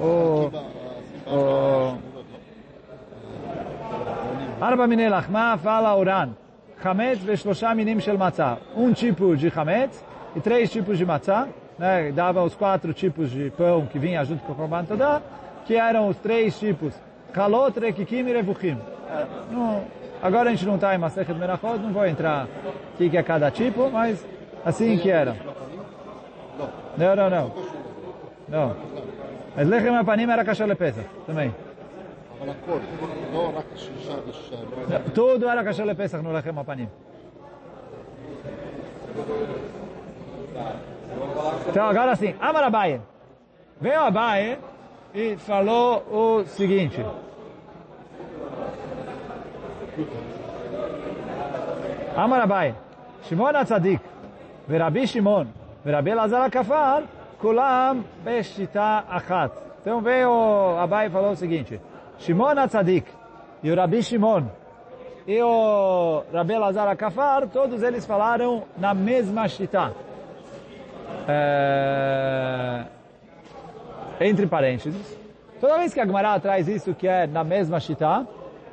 o... 0.00 0.50
o 1.26 2.17
Arba 4.60 4.88
minei 4.88 5.08
lachma 5.08 5.56
fala 5.56 5.94
oran. 5.94 6.30
Hametz 6.82 7.22
veshlosha 7.22 7.74
minim 7.74 8.00
shel 8.00 8.18
matzah. 8.18 8.58
Um 8.76 8.92
tipo 8.92 9.36
de 9.36 9.50
chametz 9.50 10.04
e 10.34 10.40
três 10.40 10.70
tipos 10.70 10.98
de 10.98 11.06
matzah. 11.06 11.46
Né? 11.78 12.10
Dava 12.10 12.42
os 12.42 12.56
quatro 12.56 12.92
tipos 12.92 13.30
de 13.30 13.50
pão 13.56 13.86
que 13.86 14.00
vinha 14.00 14.24
junto 14.24 14.42
com 14.42 14.52
o 14.52 14.56
Korban 14.56 14.84
Todá, 14.84 15.22
que 15.64 15.76
eram 15.76 16.08
os 16.08 16.16
três 16.16 16.58
tipos. 16.58 16.92
Halot, 17.32 17.78
Rekikim 17.78 18.26
e 18.26 18.32
Revuchim. 18.32 18.76
Agora 20.20 20.48
a 20.48 20.52
gente 20.52 20.66
não 20.66 20.74
está 20.74 20.92
em 20.92 20.98
Masechet 20.98 21.38
Merachot, 21.38 21.78
não 21.78 21.92
vou 21.92 22.04
entrar 22.04 22.48
o 22.94 22.96
que 22.96 23.16
é 23.16 23.22
cada 23.22 23.52
tipo, 23.52 23.88
mas 23.90 24.26
assim 24.64 24.98
que 24.98 25.08
era. 25.08 25.36
Não, 26.96 27.14
não, 27.14 27.30
não. 27.30 27.52
Não. 28.48 28.76
Mas 29.54 29.68
Lechem 29.68 29.96
Apanim 29.96 30.28
era 30.28 30.44
caixa 30.44 30.66
de 30.66 30.74
pesa 30.74 31.04
também. 31.26 31.54
Tudo 35.14 35.48
era 35.48 35.64
kasher 35.64 35.86
lepesach 35.86 36.22
no 36.22 36.32
lechem 36.32 36.58
apanim. 36.58 36.88
Então 41.68 41.88
agora 41.88 42.16
sim, 42.16 42.34
Amar 42.40 42.64
Abaye. 42.64 43.00
Veio 43.80 44.00
Abaye 44.00 44.58
e 45.14 45.36
falou 45.36 46.04
o 46.10 46.44
seguinte. 46.44 47.04
Amar 52.16 52.40
Abaye. 52.42 52.74
Shimon 53.24 53.56
Atzadik, 53.56 54.00
Verabi 54.66 55.06
Shimon, 55.06 55.46
Verabi 55.84 56.14
Lazar 56.14 56.50
Kafar, 56.50 57.02
Kulam 57.40 58.04
Beshita 58.24 59.04
Achat. 59.08 59.52
Então 59.80 60.00
veio 60.00 60.78
Abai 60.78 61.06
e 61.06 61.10
falou 61.10 61.32
o 61.32 61.36
seguinte. 61.36 61.80
Shimon 62.18 62.58
HaTzadik 62.58 63.06
e 63.62 63.70
o 63.70 63.76
Rabi 63.76 64.02
Shimon 64.02 64.44
e 65.26 65.42
o 65.42 66.24
Rabi 66.32 66.54
Elazar 66.54 66.88
Akafar, 66.88 67.48
todos 67.48 67.82
eles 67.82 68.06
falaram 68.06 68.64
na 68.78 68.94
mesma 68.94 69.46
shita. 69.46 69.92
É... 71.28 72.84
Entre 74.20 74.46
parênteses. 74.46 75.18
Toda 75.60 75.76
vez 75.78 75.92
que 75.92 76.00
a 76.00 76.06
Gemara 76.06 76.40
traz 76.40 76.66
isso 76.66 76.94
que 76.94 77.06
é 77.06 77.26
na 77.26 77.44
mesma 77.44 77.78
shita, 77.78 78.26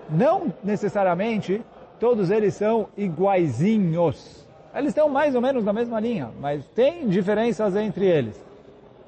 não 0.10 0.54
necessariamente 0.64 1.62
todos 2.00 2.32
eles 2.32 2.54
são 2.54 2.88
iguaizinhos. 2.96 4.48
Eles 4.74 4.90
estão 4.90 5.10
mais 5.10 5.36
ou 5.36 5.42
menos 5.42 5.64
na 5.66 5.74
mesma 5.74 6.00
linha, 6.00 6.30
mas 6.40 6.66
tem 6.68 7.08
diferenças 7.08 7.76
entre 7.76 8.06
eles. 8.06 8.42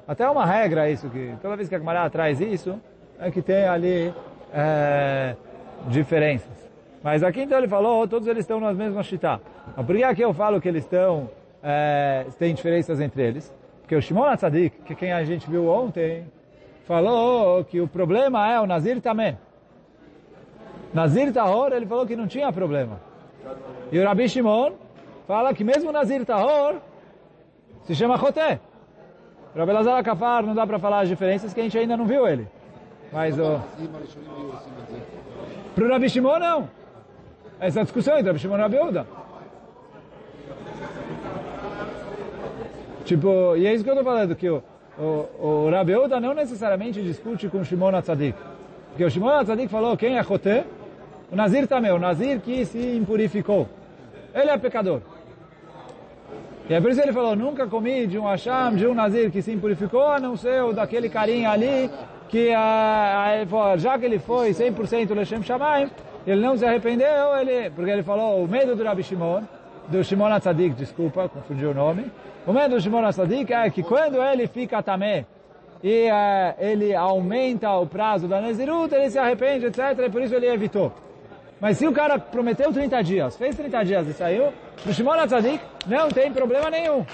Até 0.06 0.30
uma 0.30 0.46
regra 0.46 0.90
isso, 0.90 1.10
que 1.10 1.34
toda 1.42 1.56
vez 1.56 1.70
que 1.70 1.76
a 1.76 1.80
Gemara 1.80 2.10
traz 2.10 2.42
isso, 2.42 2.80
é 3.20 3.32
que 3.32 3.42
tem 3.42 3.68
ali 3.68 4.14
é, 4.54 5.36
diferenças. 5.88 6.70
Mas 7.04 7.24
aqui 7.24 7.42
então 7.42 7.58
ele 7.58 7.68
falou, 7.68 8.08
todos 8.08 8.28
eles 8.28 8.42
estão 8.42 8.60
nas 8.60 8.76
mesmas 8.76 9.06
shita. 9.06 9.40
Mas 9.76 9.86
por 9.86 9.96
que 9.96 10.04
aqui 10.04 10.22
eu 10.22 10.34
falo 10.34 10.60
que 10.60 10.68
eles 10.68 10.84
estão, 10.84 11.30
é, 11.64 12.26
tem 12.38 12.54
diferenças 12.54 13.00
entre 13.00 13.24
eles? 13.24 13.54
Porque 13.82 13.96
o 13.96 14.02
Shimon 14.02 14.26
HaTzadik, 14.26 14.82
que 14.82 14.96
quem 14.96 15.14
a 15.14 15.24
gente 15.24 15.50
viu 15.50 15.68
ontem, 15.68 16.26
falou 16.86 17.64
que 17.64 17.80
o 17.80 17.88
problema 17.88 18.52
é 18.52 18.60
o 18.60 18.66
Nazir 18.66 19.02
também. 19.02 19.38
Nazir 20.94 21.32
Tahor, 21.32 21.72
ele 21.72 21.86
falou 21.86 22.06
que 22.06 22.16
não 22.16 22.28
tinha 22.28 22.52
problema. 22.52 23.00
E 23.92 24.00
o 24.00 24.04
Rabi 24.04 24.28
Shimon 24.28 24.74
fala 25.26 25.54
que 25.54 25.64
mesmo 25.64 25.92
Nazir 25.92 26.26
Tahor 26.26 26.76
se 27.84 27.96
chama 27.96 28.18
Choté. 28.18 28.60
O 29.56 29.60
Rabi 29.60 29.72
Lazar 29.72 30.04
Kafar 30.04 30.46
não 30.46 30.54
dá 30.54 30.68
para 30.68 30.78
falar 30.78 31.02
as 31.02 31.10
diferenças 31.10 31.54
que 31.54 31.60
a 31.60 31.64
gente 31.64 31.78
ainda 31.78 31.96
não 31.96 32.06
viu 32.06 32.28
ele. 32.28 32.48
Mas 33.12 33.38
o... 33.38 33.62
Para 35.76 35.86
o 35.86 35.90
Rabi 35.90 36.10
Shimon 36.10 36.40
não. 36.40 36.70
Essa 37.60 37.84
discussão 37.84 38.14
entre 38.16 38.28
Rabi 38.28 38.40
Shimon 38.40 38.58
e 38.58 38.62
Rabi 38.62 38.80
Uda. 38.80 39.08
Tipo, 43.06 43.56
e 43.56 43.66
é 43.66 43.74
isso 43.74 43.84
que 43.84 43.90
eu 43.90 43.94
estou 43.94 44.04
falando, 44.04 44.36
que 44.36 44.50
o, 44.50 44.62
o, 44.98 45.28
o 45.40 45.70
Rabi 45.72 45.96
Uda 45.96 46.20
não 46.20 46.34
necessariamente 46.34 47.02
discute 47.02 47.48
com 47.48 47.64
Shimon 47.64 47.96
HaTzadik. 47.96 48.38
Porque 48.90 49.06
o 49.06 49.10
Shimon 49.10 49.30
HaTzadik 49.30 49.70
falou, 49.70 49.96
quem 49.96 50.18
é 50.18 50.24
Choté? 50.24 50.66
O 51.32 51.36
Nazir 51.36 51.68
também, 51.68 51.92
o 51.92 52.00
Nazir 52.00 52.40
que 52.42 52.66
se 52.66 52.98
impurificou. 52.98 53.68
Ele 54.34 54.50
é 54.50 54.58
pecador. 54.58 55.02
E 56.70 56.74
é 56.74 56.82
por 56.82 56.92
isso 56.92 57.02
ele 57.02 57.14
falou, 57.14 57.36
nunca 57.36 57.66
comi 57.66 58.08
de 58.08 58.20
um 58.20 58.26
Hashem, 58.26 58.76
de 58.76 58.86
um 58.86 58.94
Nazir 58.94 59.32
que 59.32 59.42
se 59.42 59.54
impurificou, 59.54 60.06
a 60.06 60.20
não 60.20 60.36
ser 60.36 60.62
o 60.64 60.74
daquele 60.74 61.08
carinha 61.10 61.52
ali, 61.52 61.90
que 62.30 62.50
uh, 62.50 63.78
já 63.78 63.98
que 63.98 64.06
ele 64.06 64.20
foi 64.20 64.52
100% 64.52 65.14
Lechem 65.14 65.42
Shamayim, 65.42 65.90
ele 66.26 66.42
não 66.42 66.58
se 66.58 66.66
arrependeu, 66.66 67.36
ele, 67.40 67.70
porque 67.70 67.90
ele 67.90 68.04
falou, 68.04 68.44
o 68.44 68.48
medo 68.48 68.76
do 68.76 68.84
Rabi 68.84 69.04
Shimon, 69.04 69.44
do 69.88 70.04
Shimon 70.04 70.28
HaTzadik, 70.28 70.76
desculpa, 70.76 71.30
confundi 71.30 71.66
o 71.66 71.74
nome, 71.74 72.12
o 72.46 72.52
medo 72.52 72.76
do 72.76 72.82
Shimon 72.82 73.06
HaTzadik 73.06 73.54
é 73.54 73.70
que 73.70 73.82
quando 73.82 74.22
ele 74.22 74.48
fica 74.48 74.84
tamé, 74.84 75.26
e 75.82 76.10
uh, 76.10 76.56
ele 76.60 76.94
aumenta 76.94 77.72
o 77.72 77.86
prazo 77.86 78.28
da 78.28 78.42
Nezirut, 78.42 78.94
ele 78.94 79.10
se 79.10 79.18
arrepende, 79.18 79.68
etc, 79.68 79.80
e 80.06 80.10
por 80.10 80.22
isso 80.22 80.36
ele 80.36 80.48
evitou. 80.48 80.92
Mas 81.60 81.78
se 81.78 81.88
o 81.88 81.94
cara 81.94 82.20
prometeu 82.20 82.72
30 82.72 83.02
dias, 83.04 83.38
fez 83.38 83.56
30 83.56 83.84
dias 83.86 84.08
e 84.08 84.14
saiu, 84.14 84.52
para 84.82 84.92
o 84.92 84.94
Shimon 84.94 85.14
HaTzadik 85.14 85.64
não 85.88 86.10
tem 86.10 86.32
problema 86.32 86.70
nenhum. 86.70 87.06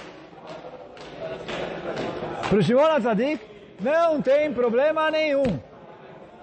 Para 2.49 2.57
o 2.57 2.61
Shimon 2.61 2.81
HaTzadik 2.81 3.52
não 3.79 4.21
tem 4.21 4.53
problema 4.53 5.09
nenhum. 5.11 5.59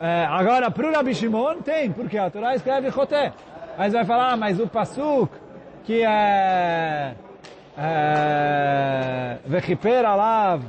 É, 0.00 0.24
agora, 0.24 0.70
para 0.70 0.86
o 0.86 0.92
Rabi 0.92 1.14
Shimon 1.14 1.56
tem, 1.62 1.92
porque 1.92 2.16
a 2.16 2.30
Torá 2.30 2.54
escreve 2.54 2.90
Choté. 2.90 3.32
Mas 3.76 3.92
vai 3.92 4.04
falar, 4.04 4.36
mas 4.36 4.58
o 4.58 4.66
Pasuk, 4.66 5.30
que 5.84 6.02
é... 6.02 7.14
Vechiper 9.46 10.04
alav, 10.04 10.62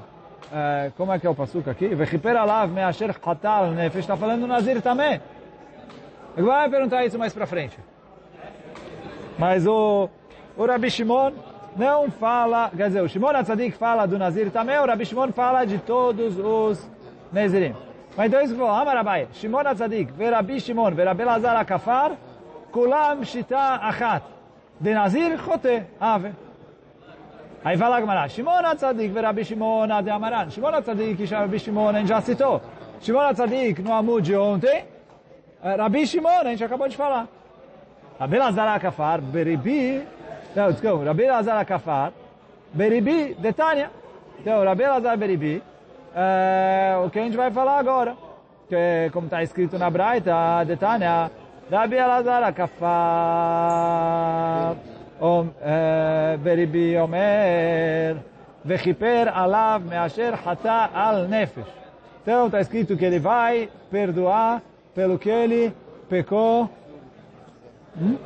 como 0.96 1.12
é 1.12 1.20
que 1.20 1.27
é 1.27 1.30
o 1.30 1.36
Pasuk 1.36 1.70
aqui? 1.70 1.88
Vechiper 1.89 2.38
alav 2.38 2.72
measher 2.72 3.13
chatal 3.13 3.72
nefesh, 3.72 4.01
está 4.01 4.15
falando 4.15 4.48
Nazir 4.48 4.82
também. 4.82 5.22
Agora 6.38 6.60
vai 6.60 6.70
perguntar 6.70 7.06
isso 7.06 7.20
mais 7.20 7.34
para 7.34 7.46
frente. 7.46 7.77
Mas 9.38 9.68
o, 9.68 10.10
o 10.56 10.65
Rabi 10.65 10.89
Shimon 10.89 11.34
não 11.75 12.12
fala, 12.12 12.70
quer 12.75 12.88
dizer, 12.88 13.01
o 13.01 13.08
Shimon 13.08 13.30
Atzadik 13.30 13.78
fala 13.78 14.06
do 14.06 14.18
Nazir 14.18 14.51
também, 14.51 14.78
o 14.78 14.86
Rabi 14.86 15.06
Shimon 15.06 15.32
fala 15.32 15.66
de 15.66 15.78
todos 15.78 16.38
os 16.38 16.90
Nazirim. 17.32 17.75
Mas 18.16 18.28
então 18.28 18.42
isso 18.42 18.56
falou, 18.56 18.72
Amarabai, 18.72 19.28
Shimon 19.34 19.60
Atzadik, 19.60 20.12
Verabi 20.12 20.60
Shimon, 20.60 20.92
Verabi 20.92 21.24
Lazar 21.24 21.56
Akafar, 21.56 22.12
Kulam 22.72 23.24
Shita 23.24 23.58
Achat, 23.58 24.24
de 24.80 24.94
Nazir 24.94 25.38
Chote, 25.40 25.84
Ave. 26.00 26.32
Aí 27.63 27.78
fala 27.78 27.98
a 27.98 28.01
Gemara, 28.01 28.28
Shimon 28.28 28.66
Atzadik, 28.66 29.13
Verabi 29.13 29.46
Shimon, 29.46 29.92
Ade 29.92 30.10
Amaran. 30.10 30.50
Shimon 30.50 30.74
Atzadik 30.74 31.25
Rabi 31.32 31.60
Shimon, 31.60 31.90
a 31.90 32.00
gente 32.00 32.10
já 32.10 32.20
citou. 32.20 32.62
Shimon 33.00 33.22
Atzadik 33.22 33.82
no 33.82 33.94
Amud 33.94 34.22
de 34.22 34.36
ontem, 34.36 34.86
Rabi 35.63 36.06
Shimon, 36.06 36.42
a 36.42 36.50
gente 36.50 36.63
acabou 36.63 36.90
de 36.90 36.98
falar. 36.98 37.28
Rabi 38.20 38.38
Lazar 38.38 38.68
Akafar, 38.68 39.22
Beribi, 39.22 40.06
não, 40.55 40.72
desculpa, 40.72 41.05
Rabi 41.05 41.25
Lazar 41.25 41.58
Akafar, 41.58 42.12
Beribi, 42.74 43.36
Detânia. 43.36 43.89
Então, 44.39 44.63
Rabi 44.63 44.84
Lazar 44.84 45.17
Beribi, 45.17 45.63
é, 46.15 46.96
o 47.05 47.10
que 47.10 47.20
a 47.20 47.24
gente 47.24 47.38
vai 47.38 47.51
falar 47.51 47.79
agora, 47.79 48.15
que 48.67 49.10
como 49.13 49.27
está 49.27 49.43
escrito 49.43 49.77
na 49.77 49.89
Braita, 49.89 50.63
Detânia, 50.65 51.31
Rabi 51.70 51.96
Lazar 51.96 52.43
Akafar, 52.43 52.81
Beribi 56.39 56.98
Omer, 56.98 58.17
Vechiper 58.63 59.27
alav 59.27 59.84
measher 59.84 60.34
hata 60.36 60.89
al 60.93 61.27
nefesh. 61.27 61.65
Então 62.22 62.46
está 62.46 62.62
escrito 62.62 62.96
que 62.96 63.05
ele 63.05 63.20
vai 63.20 63.70
perdoar 63.89 64.62
pelo 64.93 65.17
que 65.17 65.29
ele 65.29 65.74
pecou. 66.08 66.70
Hum? 68.00 68.17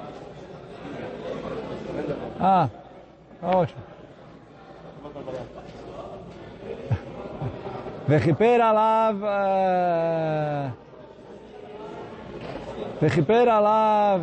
Ah, 2.40 2.68
ótimo. 3.42 3.90
וכיפר 8.08 8.62
עליו, 8.62 9.16
וכיפר 13.02 13.50
עליו 13.50 14.20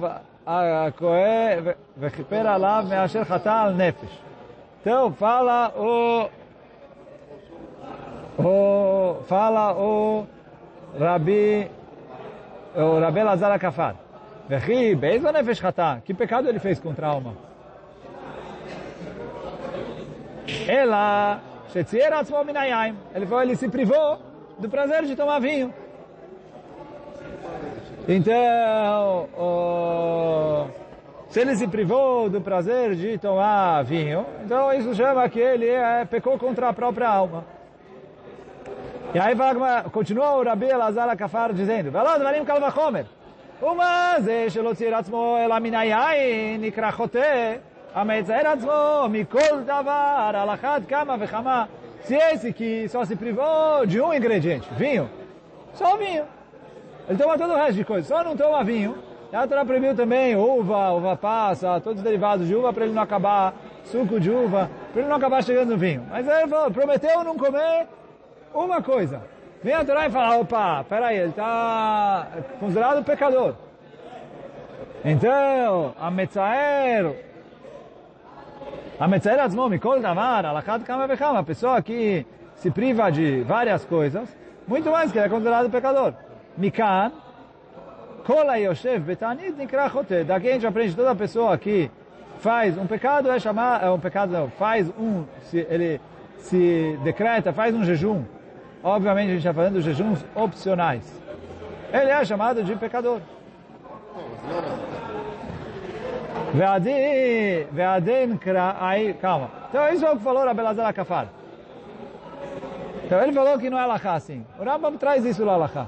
הכהן 0.48 1.64
וכיפר 2.00 2.48
עליו 2.48 2.86
מאשר 2.90 3.24
חטא 3.24 3.64
על 3.64 3.74
נפש. 3.74 4.20
Então, 4.82 5.12
fala 5.12 5.74
o, 5.76 6.30
o 8.40 9.16
fala 9.28 9.74
o 9.74 10.26
Rabi, 10.98 11.70
o 12.74 13.00
Rabi 13.02 13.24
Lazar 13.24 13.52
Akafar. 13.52 13.96
Vechi, 14.48 14.96
beijo 14.96 15.30
nefesh 15.32 15.60
chata. 15.60 16.02
Que 16.06 16.14
pecado 16.14 16.48
ele 16.48 16.60
fez 16.60 16.80
contra 16.80 17.08
a 17.08 17.10
alma? 17.10 17.34
Ela, 20.69 21.41
Shetzier 21.73 22.13
Atzmo 22.13 22.45
Minayayim. 22.45 22.97
Ele 23.15 23.27
foi, 23.27 23.43
ele 23.43 23.57
se 23.57 23.69
privou 23.69 24.19
do 24.59 24.69
prazer 24.69 25.05
de 25.05 25.17
tomar 25.17 25.39
vinho. 25.39 25.73
Então, 28.09 29.29
oh, 29.39 30.67
se 31.29 31.41
ele 31.41 31.55
se 31.55 31.69
privou 31.69 32.29
do 32.29 32.41
prazer 32.41 32.95
de 32.95 33.17
tomar 33.17 33.83
vinho, 33.83 34.27
então 34.45 34.73
isso 34.73 34.95
chama 34.95 35.29
que 35.29 35.39
ele 35.39 35.69
é, 35.69 36.05
pecou 36.05 36.37
contra 36.39 36.69
a 36.69 36.73
própria 36.73 37.09
alma. 37.09 37.45
E 39.15 39.19
aí 39.19 39.35
continua 39.93 40.37
o 40.37 40.43
Rabi 40.43 40.67
Elazar 40.67 41.17
Kafar 41.17 41.53
dizendo, 41.53 41.91
Velod 41.91 42.23
Varim 42.23 42.45
Kalvachomer, 42.45 43.07
Uma 43.63 44.19
ze 44.21 44.51
shelot 44.51 44.77
ziratzmo 44.77 45.39
elaminayayin 45.39 46.65
ikrachote, 46.65 47.61
Ametzaer 47.95 48.47
atzmo, 48.47 49.09
mikol 49.11 49.63
davar, 49.67 50.35
alachad 50.35 50.85
kama 50.87 51.17
vechama. 51.17 51.69
Se 52.05 52.15
esse 52.15 52.53
que 52.53 52.89
só 52.89 53.05
se 53.05 53.15
privou 53.15 53.85
de 53.87 54.01
um 54.01 54.13
ingrediente, 54.15 54.69
vinho, 54.77 55.09
só 55.75 55.95
o 55.95 55.99
vinho. 55.99 56.25
Ele 57.09 57.19
toma 57.19 57.37
todo 57.37 57.53
o 57.53 57.57
resto 57.57 57.75
de 57.75 57.85
coisa, 57.85 58.09
só 58.09 58.25
não 58.25 58.37
toma 58.37 58.65
vinho. 58.65 58.97
E 59.31 59.37
a 59.37 59.47
Torá 59.47 59.65
proibiu 59.65 59.95
também 59.95 60.37
uva, 60.37 60.91
uva 60.91 61.17
passa, 61.17 61.81
todos 61.81 61.99
os 61.99 62.05
derivados 62.05 62.47
de 62.47 62.55
uva 62.55 62.73
para 62.73 62.85
ele 62.85 62.95
não 62.95 63.03
acabar, 63.03 63.55
suco 63.85 64.19
de 64.19 64.31
uva, 64.31 64.71
para 64.93 65.01
ele 65.01 65.09
não 65.09 65.17
acabar 65.17 65.43
chegando 65.43 65.71
no 65.71 65.79
vinho. 65.79 66.07
Mas 66.11 66.29
aí 66.29 66.43
ele 66.43 66.51
falou, 66.51 66.71
prometeu 66.71 67.25
não 67.25 67.37
comer 67.37 67.87
uma 68.55 68.83
coisa. 68.83 69.23
Vem 69.63 69.75
a 69.75 69.85
Torá 69.85 70.07
e 70.07 70.11
fala, 70.11 70.39
opa, 70.39 70.85
peraí, 70.89 71.19
ele 71.19 71.31
está 71.31 72.27
considerado 72.59 73.05
pecador. 73.05 73.55
Então, 75.05 75.95
a 76.01 76.11
a 79.03 79.09
Metzaer 79.09 79.41
Azmo, 79.41 79.69
Mikol 79.69 80.01
Davar, 80.01 80.45
Kama 80.87 81.09
Vechama, 81.09 81.41
a 81.41 81.43
pessoa 81.43 81.83
que 81.83 82.25
se 82.55 82.71
priva 82.71 83.11
de 83.11 83.43
várias 83.43 83.85
coisas, 83.85 84.29
muito 84.65 84.93
mais 84.93 85.11
que 85.11 85.19
ele 85.19 85.27
é 85.27 85.29
considerado 85.29 85.69
pecador. 85.69 86.15
Mikan, 86.57 87.11
Kola 88.25 88.57
Yoshev 88.61 89.01
Betanit 89.01 89.57
Nikra 89.59 89.89
Chote. 89.89 90.23
Daqui 90.23 90.51
a 90.51 90.53
gente 90.53 90.69
aprende 90.69 90.95
toda 90.95 91.17
pessoa 91.17 91.59
que 91.59 91.91
faz 92.39 92.79
um 92.79 92.87
pecado, 92.87 93.29
é 93.29 93.41
chamar, 93.41 93.83
é 93.83 93.91
um 93.91 93.99
pecado 93.99 94.31
não, 94.31 94.49
faz 94.51 94.89
um, 94.91 95.25
se 95.47 95.67
ele 95.69 96.01
se 96.39 96.97
decreta, 97.03 97.53
faz 97.53 97.75
um 97.75 97.83
jejum, 97.83 98.23
Obviamente 98.85 99.31
a 99.31 99.33
gente 99.33 99.39
está 99.39 99.53
falando 99.53 99.75
de 99.75 99.83
jejuns 99.83 100.25
opcionais. 100.33 101.03
Ele 101.93 102.09
é 102.09 102.25
chamado 102.25 102.63
de 102.63 102.77
pecador. 102.77 103.21
Ve'adin 106.55 108.37
kra... 108.37 108.77
Aí, 108.81 109.15
calma. 109.15 109.51
Então 109.69 109.89
isso 109.93 110.05
é 110.05 110.11
o 110.11 110.17
que 110.17 110.23
falou 110.23 110.45
Rabbi 110.45 110.63
Lazar 110.63 110.87
Akafar. 110.87 111.29
Então 113.05 113.23
ele 113.23 113.33
falou 113.33 113.59
que 113.59 113.71
não 113.71 113.79
é 113.79 113.83
alahá 113.83 114.15
assim. 114.15 114.45
O 114.59 114.65
Rambam 114.65 114.97
traz 114.97 115.25
isso 115.25 115.45
lá 115.45 115.55
alahá. 115.55 115.87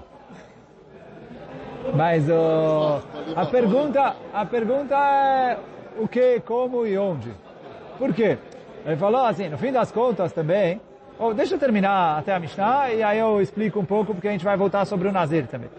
Mas 1.95 2.29
uh, 2.29 3.03
a 3.37 3.47
pergunta, 3.47 4.17
a 4.33 4.47
pergunta 4.47 4.95
é 4.95 5.59
o 5.99 6.09
que, 6.09 6.41
como 6.41 6.87
e 6.87 6.97
onde. 6.97 7.31
Por 7.99 8.13
quê? 8.15 8.39
Ele 8.85 8.97
falou 8.97 9.25
assim, 9.25 9.49
no 9.49 9.59
fim 9.59 9.71
das 9.71 9.93
contas 9.93 10.33
também, 10.33 10.81
Oh, 11.17 11.33
deixa 11.33 11.55
eu 11.55 11.59
terminar 11.59 12.19
até 12.19 12.35
a 12.35 12.41
Mishnah 12.41 12.93
e 12.93 13.01
aí 13.01 13.21
eu 13.21 13.41
explico 13.41 13.79
um 13.79 13.85
pouco 13.85 14.13
porque 14.15 14.27
a 14.27 14.33
gente 14.33 14.45
vai 14.45 14.57
voltar 14.57 14.85
sobre 14.85 15.07
o 15.07 15.13
Nazir 15.13 15.47
também. 15.47 15.71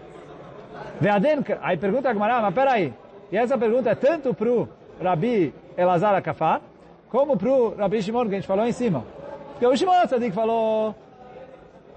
Veaden, 0.98 1.44
aí 1.60 1.76
pergunta 1.76 2.08
a 2.08 2.12
Gemara, 2.14 2.40
mas 2.40 2.54
peraí. 2.54 2.94
E 3.30 3.36
essa 3.36 3.58
pergunta 3.58 3.90
é 3.90 3.94
tanto 3.94 4.32
para 4.32 4.48
o 4.48 4.68
Rabi 5.02 5.52
Elazar 5.76 6.14
Akafar, 6.14 6.60
como 7.08 7.36
para 7.36 7.48
o 7.48 7.74
Rabi 7.74 8.02
Shimon, 8.02 8.24
que 8.28 8.34
a 8.34 8.38
gente 8.38 8.46
falou 8.46 8.66
em 8.66 8.72
cima. 8.72 9.04
Porque 9.52 9.66
o 9.66 9.76
Shimon 9.76 10.06
Tzadik 10.06 10.32
falou 10.32 10.94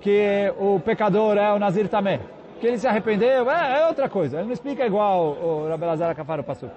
que 0.01 0.53
o 0.57 0.79
pecador 0.79 1.37
é 1.37 1.51
o 1.53 1.59
Nazir 1.59 1.87
também. 1.87 2.19
Que 2.59 2.67
ele 2.67 2.77
se 2.77 2.87
arrependeu, 2.87 3.49
é, 3.49 3.81
é 3.81 3.87
outra 3.87 4.09
coisa. 4.09 4.37
Ele 4.37 4.47
não 4.47 4.53
explica 4.53 4.85
igual 4.85 5.37
o 5.41 5.67
Rabi 5.69 5.83
Elazar 5.83 6.09
Akafar, 6.09 6.43
Pasuk. 6.43 6.71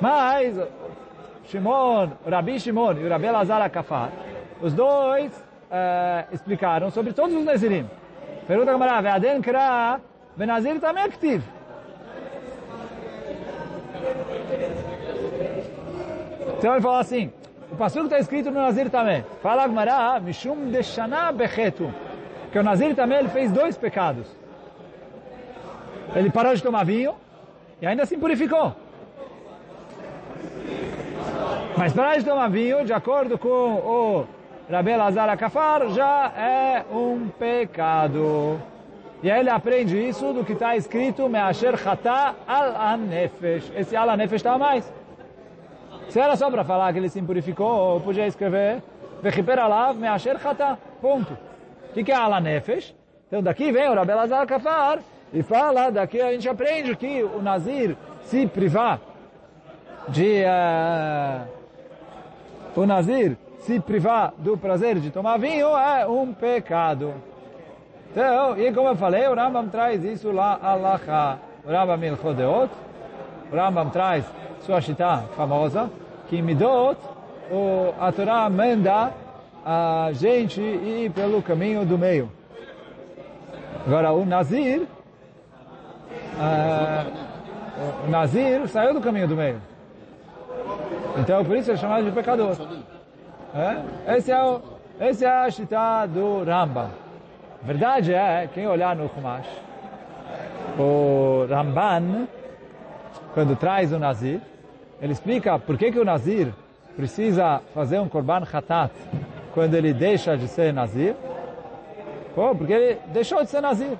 Mas, 0.00 0.54
Shimon, 1.44 2.10
Rabi 2.28 2.60
Shimon 2.60 2.92
e 2.94 3.04
o 3.04 3.08
Rabi 3.08 3.26
Elazar 3.26 3.62
Akafar, 3.62 4.10
os 4.60 4.72
dois 4.72 5.32
uh, 5.32 6.34
explicaram 6.34 6.90
sobre 6.90 7.12
todos 7.12 7.34
os 7.34 7.44
Nazirim. 7.44 7.88
Pergunta 8.46 8.70
a 8.70 8.74
Gamara, 8.74 9.02
Ve'aden 9.02 9.40
kra, 9.42 10.00
Benazir 10.36 10.78
também 10.80 11.04
é 11.04 11.08
Então 16.66 16.74
ele 16.74 16.82
falou 16.82 16.98
assim, 16.98 17.30
o 17.70 17.76
passuco 17.76 18.06
está 18.06 18.18
escrito 18.18 18.50
no 18.50 18.60
Nazir 18.60 18.90
também. 18.90 19.24
Fala 19.40 19.62
a 19.62 19.68
Gamara, 19.68 20.18
Mishum 20.18 20.68
Deshana 20.68 21.30
Bechetu. 21.30 21.94
Que 22.50 22.58
o 22.58 22.62
Nazir 22.64 22.92
também 22.96 23.18
ele 23.18 23.28
fez 23.28 23.52
dois 23.52 23.78
pecados. 23.78 24.26
Ele 26.12 26.28
parou 26.28 26.52
de 26.56 26.60
tomar 26.60 26.84
vinho 26.84 27.14
e 27.80 27.86
ainda 27.86 28.04
se 28.04 28.16
purificou. 28.16 28.74
Mas 31.76 31.92
parar 31.92 32.16
de 32.16 32.24
tomar 32.24 32.48
vinho, 32.48 32.84
de 32.84 32.92
acordo 32.92 33.38
com 33.38 33.46
o 33.46 34.26
Rabi 34.68 34.96
Lazar 34.96 35.28
Akafar 35.28 35.88
já 35.90 36.32
é 36.36 36.84
um 36.92 37.28
pecado. 37.28 38.60
E 39.22 39.30
ele 39.30 39.50
aprende 39.50 39.96
isso 39.96 40.32
do 40.32 40.44
que 40.44 40.54
está 40.54 40.74
escrito 40.74 41.28
Me'asher 41.28 41.78
Chata 41.78 42.34
al-Anefesh. 42.44 43.70
Esse 43.76 43.94
al-Anefesh 43.94 44.40
está 44.40 44.58
mais. 44.58 45.05
Se 46.08 46.20
era 46.20 46.36
só 46.36 46.50
para 46.50 46.64
falar 46.64 46.92
que 46.92 46.98
ele 46.98 47.08
se 47.08 47.18
impurificou, 47.18 48.00
podia 48.00 48.26
escrever 48.26 48.82
Vechiper 49.22 49.58
alav 49.58 49.98
Me'asher 49.98 50.38
Chata. 50.38 50.78
Ponto. 51.00 51.32
O 51.90 51.92
que, 51.94 52.04
que 52.04 52.12
é 52.12 52.14
al-Anefesh? 52.14 52.94
Então 53.26 53.42
daqui 53.42 53.72
vem 53.72 53.88
o 53.88 53.94
Rabi 53.94 54.12
Lazar 54.12 54.42
Akafar 54.42 55.00
e 55.32 55.42
fala, 55.42 55.90
daqui 55.90 56.20
a 56.20 56.32
gente 56.32 56.48
aprende 56.48 56.94
que 56.94 57.22
o 57.22 57.42
Nazir 57.42 57.96
se 58.24 58.46
privar 58.46 59.00
de... 60.08 60.44
Uh, 60.44 61.56
o 62.80 62.86
Nazir 62.86 63.36
se 63.60 63.80
privar 63.80 64.32
do 64.38 64.56
prazer 64.56 65.00
de 65.00 65.10
tomar 65.10 65.38
vinho 65.38 65.76
é 65.76 66.06
um 66.06 66.32
pecado. 66.32 67.14
Então, 68.10 68.56
e 68.56 68.72
como 68.72 68.88
eu 68.88 68.96
falei, 68.96 69.26
o 69.26 69.34
Rambam 69.34 69.68
traz 69.68 70.04
isso 70.04 70.30
lá, 70.30 70.58
Allah, 70.62 71.40
o 71.64 71.70
Rambam 71.70 72.04
Ilchodeot, 72.04 72.70
o 73.50 73.56
Rambam 73.56 73.90
traz 73.90 74.24
sua 74.66 74.80
chita 74.80 75.24
famosa, 75.36 75.88
que 76.28 76.42
Midot, 76.42 76.98
o, 77.50 77.94
a 78.00 78.10
Torá 78.10 78.50
manda 78.50 79.12
a 79.64 80.10
gente 80.12 80.60
ir 80.60 81.10
pelo 81.12 81.40
caminho 81.40 81.86
do 81.86 81.96
meio. 81.96 82.28
Agora, 83.86 84.12
o 84.12 84.26
Nazir, 84.26 84.82
uh, 86.34 87.12
o 88.06 88.10
Nazir 88.10 88.66
saiu 88.66 88.92
do 88.92 89.00
caminho 89.00 89.28
do 89.28 89.36
meio. 89.36 89.62
Então, 91.16 91.44
por 91.44 91.56
isso 91.56 91.70
é 91.70 91.76
chamado 91.76 92.04
de 92.04 92.10
pecador. 92.10 92.56
É? 93.54 94.16
Esse, 94.16 94.32
é 94.32 94.42
o, 94.42 94.60
esse 95.00 95.24
é 95.24 95.30
a 95.30 95.48
Shita 95.48 96.06
do 96.08 96.42
Rambam. 96.42 96.90
Verdade 97.62 98.12
é, 98.12 98.48
quem 98.52 98.66
olhar 98.66 98.96
no 98.96 99.08
Chumash, 99.08 99.48
o 100.78 101.46
Ramban, 101.48 102.26
quando 103.32 103.56
traz 103.56 103.92
o 103.92 103.98
Nazir, 103.98 104.40
ele 105.00 105.12
explica 105.12 105.58
por 105.58 105.76
que, 105.76 105.92
que 105.92 105.98
o 105.98 106.04
Nazir 106.04 106.52
precisa 106.96 107.60
fazer 107.74 107.98
um 107.98 108.08
Korban 108.08 108.42
Khatat 108.44 108.92
quando 109.52 109.74
ele 109.74 109.92
deixa 109.92 110.36
de 110.36 110.48
ser 110.48 110.72
Nazir. 110.72 111.14
Pô, 112.34 112.54
porque 112.54 112.72
ele 112.72 112.98
deixou 113.12 113.42
de 113.42 113.50
ser 113.50 113.60
Nazir. 113.60 113.96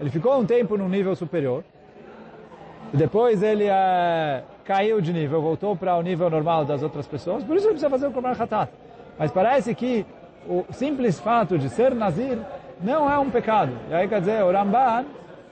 Ele 0.00 0.10
ficou 0.10 0.38
um 0.38 0.44
tempo 0.44 0.76
num 0.76 0.88
nível 0.88 1.14
superior. 1.14 1.62
Depois 2.92 3.42
ele 3.42 3.64
é, 3.64 4.42
caiu 4.64 5.00
de 5.00 5.12
nível, 5.12 5.40
voltou 5.40 5.76
para 5.76 5.96
o 5.96 6.02
nível 6.02 6.28
normal 6.28 6.64
das 6.64 6.82
outras 6.82 7.06
pessoas. 7.06 7.42
Por 7.44 7.56
isso 7.56 7.66
ele 7.66 7.74
precisa 7.74 7.90
fazer 7.90 8.06
o 8.06 8.12
Korban 8.12 8.34
Khatat. 8.34 8.70
Mas 9.18 9.30
parece 9.30 9.74
que 9.74 10.04
o 10.48 10.64
simples 10.72 11.18
fato 11.20 11.56
de 11.56 11.68
ser 11.68 11.94
Nazir 11.94 12.38
não 12.80 13.10
é 13.10 13.18
um 13.18 13.30
pecado. 13.30 13.72
E 13.88 13.94
aí 13.94 14.08
quer 14.08 14.20
dizer, 14.20 14.42
o 14.42 14.50
Ramban 14.50 15.04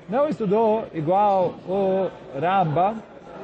não 0.09 0.29
estudou 0.29 0.85
igual 0.92 1.55
o 1.68 2.11
Rambam, 2.38 2.97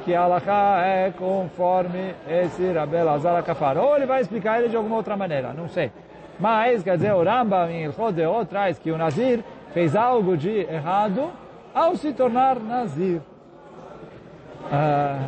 que 0.08 0.14
a 0.14 0.22
Alaha 0.22 0.80
é 0.86 1.10
conforme 1.10 2.14
esse 2.26 2.72
Rabel 2.72 3.10
Azar 3.10 3.44
Kafar. 3.44 3.76
Ou 3.76 3.94
ele 3.94 4.06
vai 4.06 4.22
explicar 4.22 4.58
ele 4.58 4.70
de 4.70 4.76
alguma 4.76 4.96
outra 4.96 5.14
maneira, 5.18 5.52
não 5.52 5.68
sei. 5.68 5.92
Mas, 6.40 6.82
quer 6.82 6.96
dizer, 6.96 7.12
o 7.12 7.22
Rambam 7.22 7.68
em 7.68 7.84
Ilchot 7.84 8.14
traz 8.48 8.78
que 8.78 8.90
o 8.90 8.96
Nazir 8.96 9.44
fez 9.74 9.94
algo 9.94 10.34
de 10.34 10.60
errado 10.60 11.30
ao 11.74 11.94
se 11.94 12.10
tornar 12.14 12.58
Nazir. 12.58 13.20
Ah, 14.72 15.18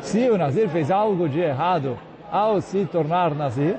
se 0.00 0.28
o 0.28 0.36
Nazir 0.36 0.68
fez 0.68 0.90
algo 0.90 1.28
de 1.28 1.38
errado 1.38 1.96
ao 2.32 2.60
se 2.60 2.84
tornar 2.86 3.36
Nazir, 3.36 3.76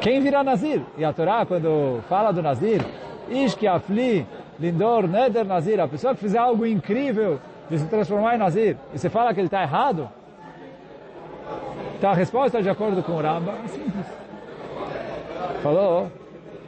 quem 0.00 0.20
virá 0.20 0.44
Nazir? 0.44 0.80
E 0.96 1.04
a 1.04 1.12
Torá, 1.12 1.44
quando 1.44 2.00
fala 2.08 2.30
do 2.32 2.40
Nazir, 2.40 2.84
Ish 3.28 3.56
que 3.56 3.66
afli 3.66 4.24
lindor 4.60 5.08
neder 5.08 5.44
Nazir, 5.44 5.80
a 5.80 5.88
pessoa 5.88 6.14
que 6.14 6.20
fizer 6.20 6.38
algo 6.38 6.64
incrível 6.64 7.40
de 7.70 7.78
se 7.78 7.86
transformar 7.86 8.34
em 8.34 8.38
Nazir, 8.38 8.76
e 8.92 8.98
você 8.98 9.08
fala 9.08 9.32
que 9.32 9.40
ele 9.40 9.46
está 9.46 9.62
errado, 9.62 10.08
então 11.96 12.10
a 12.10 12.14
resposta 12.14 12.58
é 12.58 12.62
de 12.62 12.68
acordo 12.68 13.02
com 13.02 13.12
o 13.12 13.20
Rambam 13.20 13.54
é 13.64 13.68
simples. 13.68 14.06
Falou, 15.62 16.10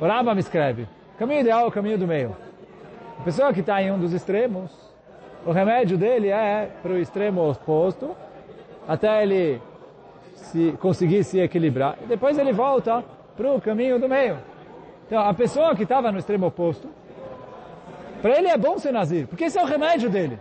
o 0.00 0.06
Rambam 0.06 0.38
escreve, 0.38 0.86
caminho 1.18 1.40
ideal 1.40 1.64
é 1.64 1.66
o 1.66 1.72
caminho 1.72 1.98
do 1.98 2.06
meio. 2.06 2.36
A 3.18 3.22
pessoa 3.22 3.52
que 3.52 3.60
está 3.60 3.82
em 3.82 3.90
um 3.90 3.98
dos 3.98 4.12
extremos, 4.12 4.70
o 5.44 5.50
remédio 5.50 5.98
dele 5.98 6.28
é 6.28 6.70
para 6.82 6.92
o 6.92 6.98
extremo 6.98 7.50
oposto, 7.50 8.14
até 8.86 9.22
ele 9.22 9.60
se, 10.34 10.72
conseguir 10.80 11.24
se 11.24 11.40
equilibrar. 11.40 11.96
E 12.02 12.06
depois 12.06 12.38
ele 12.38 12.52
volta 12.52 13.02
para 13.36 13.52
o 13.52 13.60
caminho 13.60 13.98
do 13.98 14.08
meio. 14.08 14.38
Então, 15.06 15.20
a 15.20 15.34
pessoa 15.34 15.74
que 15.74 15.82
estava 15.82 16.12
no 16.12 16.18
extremo 16.18 16.46
oposto, 16.46 16.88
para 18.20 18.38
ele 18.38 18.48
é 18.48 18.56
bom 18.56 18.78
ser 18.78 18.92
nazir, 18.92 19.26
porque 19.26 19.44
esse 19.44 19.58
é 19.58 19.62
o 19.62 19.66
remédio 19.66 20.08
dele. 20.08 20.38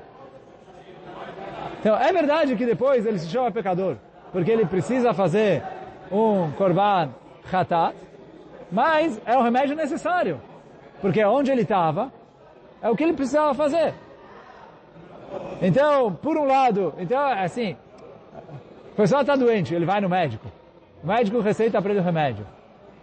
Então, 1.81 1.97
é 1.97 2.13
verdade 2.13 2.55
que 2.55 2.63
depois 2.63 3.07
ele 3.07 3.17
se 3.17 3.27
chama 3.27 3.51
pecador, 3.51 3.97
porque 4.31 4.51
ele 4.51 4.65
precisa 4.67 5.15
fazer 5.15 5.63
um 6.11 6.51
korban 6.51 7.09
khatat, 7.51 7.95
mas 8.71 9.19
é 9.25 9.35
o 9.35 9.41
remédio 9.41 9.75
necessário, 9.75 10.39
porque 11.01 11.25
onde 11.25 11.51
ele 11.51 11.63
estava, 11.63 12.13
é 12.83 12.87
o 12.87 12.95
que 12.95 13.03
ele 13.03 13.13
precisava 13.13 13.55
fazer. 13.55 13.95
Então, 15.59 16.13
por 16.13 16.37
um 16.37 16.45
lado, 16.45 16.93
então, 16.99 17.19
assim, 17.19 17.75
a 18.93 18.95
pessoa 18.95 19.21
está 19.21 19.35
doente, 19.35 19.73
ele 19.73 19.85
vai 19.85 19.99
no 19.99 20.09
médico. 20.09 20.51
O 21.03 21.07
médico 21.07 21.39
receita 21.39 21.81
para 21.81 21.89
ele 21.89 21.99
o 21.99 22.03
remédio. 22.03 22.45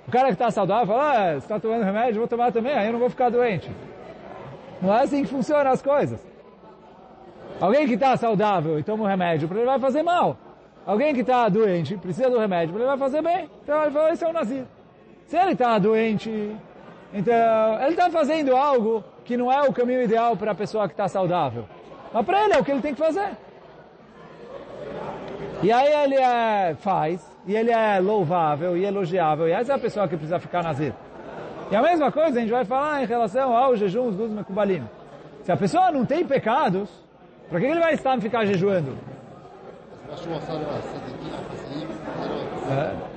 O 0.07 0.11
cara 0.13 0.27
que 0.29 0.35
está 0.35 0.53
saudável 0.53 0.87
fala, 0.87 1.11
ah, 1.11 1.33
você 1.33 1.39
está 1.39 1.59
tomando 1.59 1.83
remédio, 1.83 2.21
vou 2.21 2.29
tomar 2.29 2.53
também, 2.53 2.75
aí 2.75 2.87
eu 2.87 2.93
não 2.93 3.01
vou 3.01 3.11
ficar 3.11 3.29
doente. 3.29 3.69
Não 4.81 4.95
é 4.95 5.03
assim 5.03 5.23
que 5.23 5.29
funcionam 5.29 5.73
as 5.73 5.83
coisas. 5.83 6.25
Alguém 7.61 7.87
que 7.87 7.95
está 7.95 8.17
saudável 8.17 8.79
e 8.79 8.83
toma 8.83 9.05
um 9.05 9.07
remédio, 9.07 9.49
para 9.49 9.59
ele 9.59 9.67
vai 9.67 9.79
fazer 9.81 10.03
mal. 10.03 10.37
Alguém 10.87 11.13
que 11.13 11.21
está 11.21 11.49
doente, 11.49 11.97
precisa 11.97 12.31
do 12.31 12.39
remédio, 12.39 12.73
para 12.73 12.83
ele 12.83 12.89
vai 12.89 12.99
fazer 12.99 13.23
bem. 13.23 13.51
Então 13.63 13.83
ele 13.83 13.91
falou, 13.91 14.09
esse 14.09 14.25
é 14.25 14.29
o 14.29 14.33
nazir. 14.33 14.65
Se 15.27 15.37
ele 15.37 15.53
está 15.53 15.79
doente, 15.79 16.57
então 17.13 17.81
ele 17.81 17.91
está 17.91 18.09
fazendo 18.11 18.57
algo 18.57 19.05
que 19.25 19.37
não 19.37 19.53
é 19.53 19.61
o 19.63 19.73
caminho 19.73 20.03
ideal 20.03 20.37
para 20.37 20.53
a 20.53 20.55
pessoa 20.55 20.87
que 20.87 20.95
está 20.95 21.09
saudável. 21.09 21.65
Mas 22.13 22.25
para 22.25 22.45
ele 22.45 22.55
é 22.55 22.59
o 22.59 22.65
que 22.65 22.71
ele 22.71 22.81
tem 22.81 22.95
que 22.95 23.01
fazer. 23.01 23.37
E 25.63 25.73
aí 25.73 26.05
ele 26.05 26.15
é, 26.15 26.75
faz, 26.77 27.21
e 27.45 27.57
ele 27.57 27.73
é 27.73 27.99
louvável 27.99 28.77
e 28.77 28.85
elogiável, 28.85 29.49
e 29.49 29.53
essa 29.53 29.73
é 29.73 29.75
a 29.75 29.79
pessoa 29.79 30.07
que 30.07 30.17
precisa 30.17 30.39
ficar 30.39 30.63
nazir. 30.63 30.95
E 31.71 31.77
a 31.77 31.83
mesma 31.83 32.13
coisa 32.13 32.39
a 32.39 32.41
gente 32.41 32.53
vai 32.53 32.65
falar 32.65 33.03
em 33.03 33.07
relação 33.07 33.55
ao 33.55 33.77
jejum 33.77 34.11
dos 34.13 34.31
Mekubalim. 34.31 34.85
Se 35.43 35.51
a 35.51 35.57
pessoa 35.57 35.91
não 35.91 36.07
tem 36.07 36.25
pecados, 36.25 36.89
para 37.49 37.61
que 37.61 37.67
ele 37.67 37.81
vai 37.81 37.95
estar 37.95 38.21
ficar 38.21 38.45
jejuando? 38.45 38.97
É. 42.71 43.09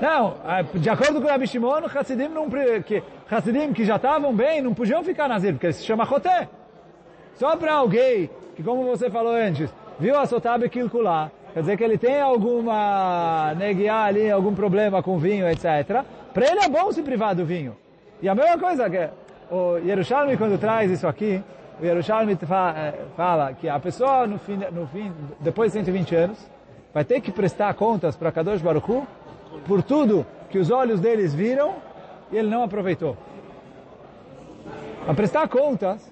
Não, 0.00 0.34
é, 0.44 0.62
de 0.78 0.90
acordo 0.90 1.20
com 1.20 1.26
o 1.26 1.30
Rabi 1.30 1.46
Shimon, 1.46 1.82
Hassidim, 1.94 2.28
não, 2.28 2.48
que, 2.84 3.02
Hassidim 3.30 3.72
que 3.72 3.84
já 3.84 3.96
estavam 3.96 4.34
bem 4.34 4.60
não 4.60 4.74
podiam 4.74 5.04
ficar 5.04 5.28
nazir, 5.28 5.52
porque 5.52 5.72
se 5.72 5.84
chama 5.84 6.04
Choté. 6.04 6.48
Só 7.36 7.56
para 7.56 7.74
alguém 7.74 8.28
que, 8.56 8.62
como 8.62 8.84
você 8.84 9.08
falou 9.08 9.32
antes, 9.32 9.72
viu 9.98 10.18
a 10.18 10.26
Sotabe 10.26 10.68
calcular, 10.68 11.30
quer 11.54 11.60
dizer 11.60 11.76
que 11.76 11.84
ele 11.84 11.98
tem 11.98 12.20
alguma 12.20 13.54
neguiá 13.56 14.04
ali, 14.04 14.30
algum 14.30 14.54
problema 14.54 15.02
com 15.02 15.18
vinho, 15.18 15.48
etc. 15.48 16.04
Para 16.34 16.50
ele 16.50 16.60
é 16.60 16.68
bom 16.68 16.90
se 16.92 17.02
privar 17.02 17.34
do 17.34 17.44
vinho. 17.44 17.76
E 18.20 18.28
a 18.28 18.34
mesma 18.34 18.58
coisa 18.58 18.90
que 18.90 19.08
o 19.50 19.76
Yerushalmi, 19.78 20.36
quando 20.36 20.58
traz 20.58 20.90
isso 20.90 21.06
aqui, 21.06 21.42
o 21.82 21.84
Yerushalmi 21.84 22.34
eh, 22.34 22.94
fala 23.16 23.52
que 23.54 23.68
a 23.68 23.80
pessoa, 23.80 24.24
no 24.24 24.38
fim, 24.38 24.56
no 24.70 24.86
fim, 24.86 25.12
depois 25.40 25.72
de 25.72 25.78
120 25.78 26.14
anos, 26.14 26.38
vai 26.94 27.04
ter 27.04 27.20
que 27.20 27.32
prestar 27.32 27.74
contas 27.74 28.14
para 28.14 28.30
Kadosh 28.30 28.62
Baruch 28.62 28.88
Hu 28.88 29.04
por 29.66 29.82
tudo 29.82 30.24
que 30.48 30.58
os 30.58 30.70
olhos 30.70 31.00
deles 31.00 31.34
viram 31.34 31.74
e 32.30 32.36
ele 32.36 32.48
não 32.48 32.62
aproveitou. 32.62 33.16
A 35.08 35.12
prestar 35.12 35.48
contas 35.48 36.08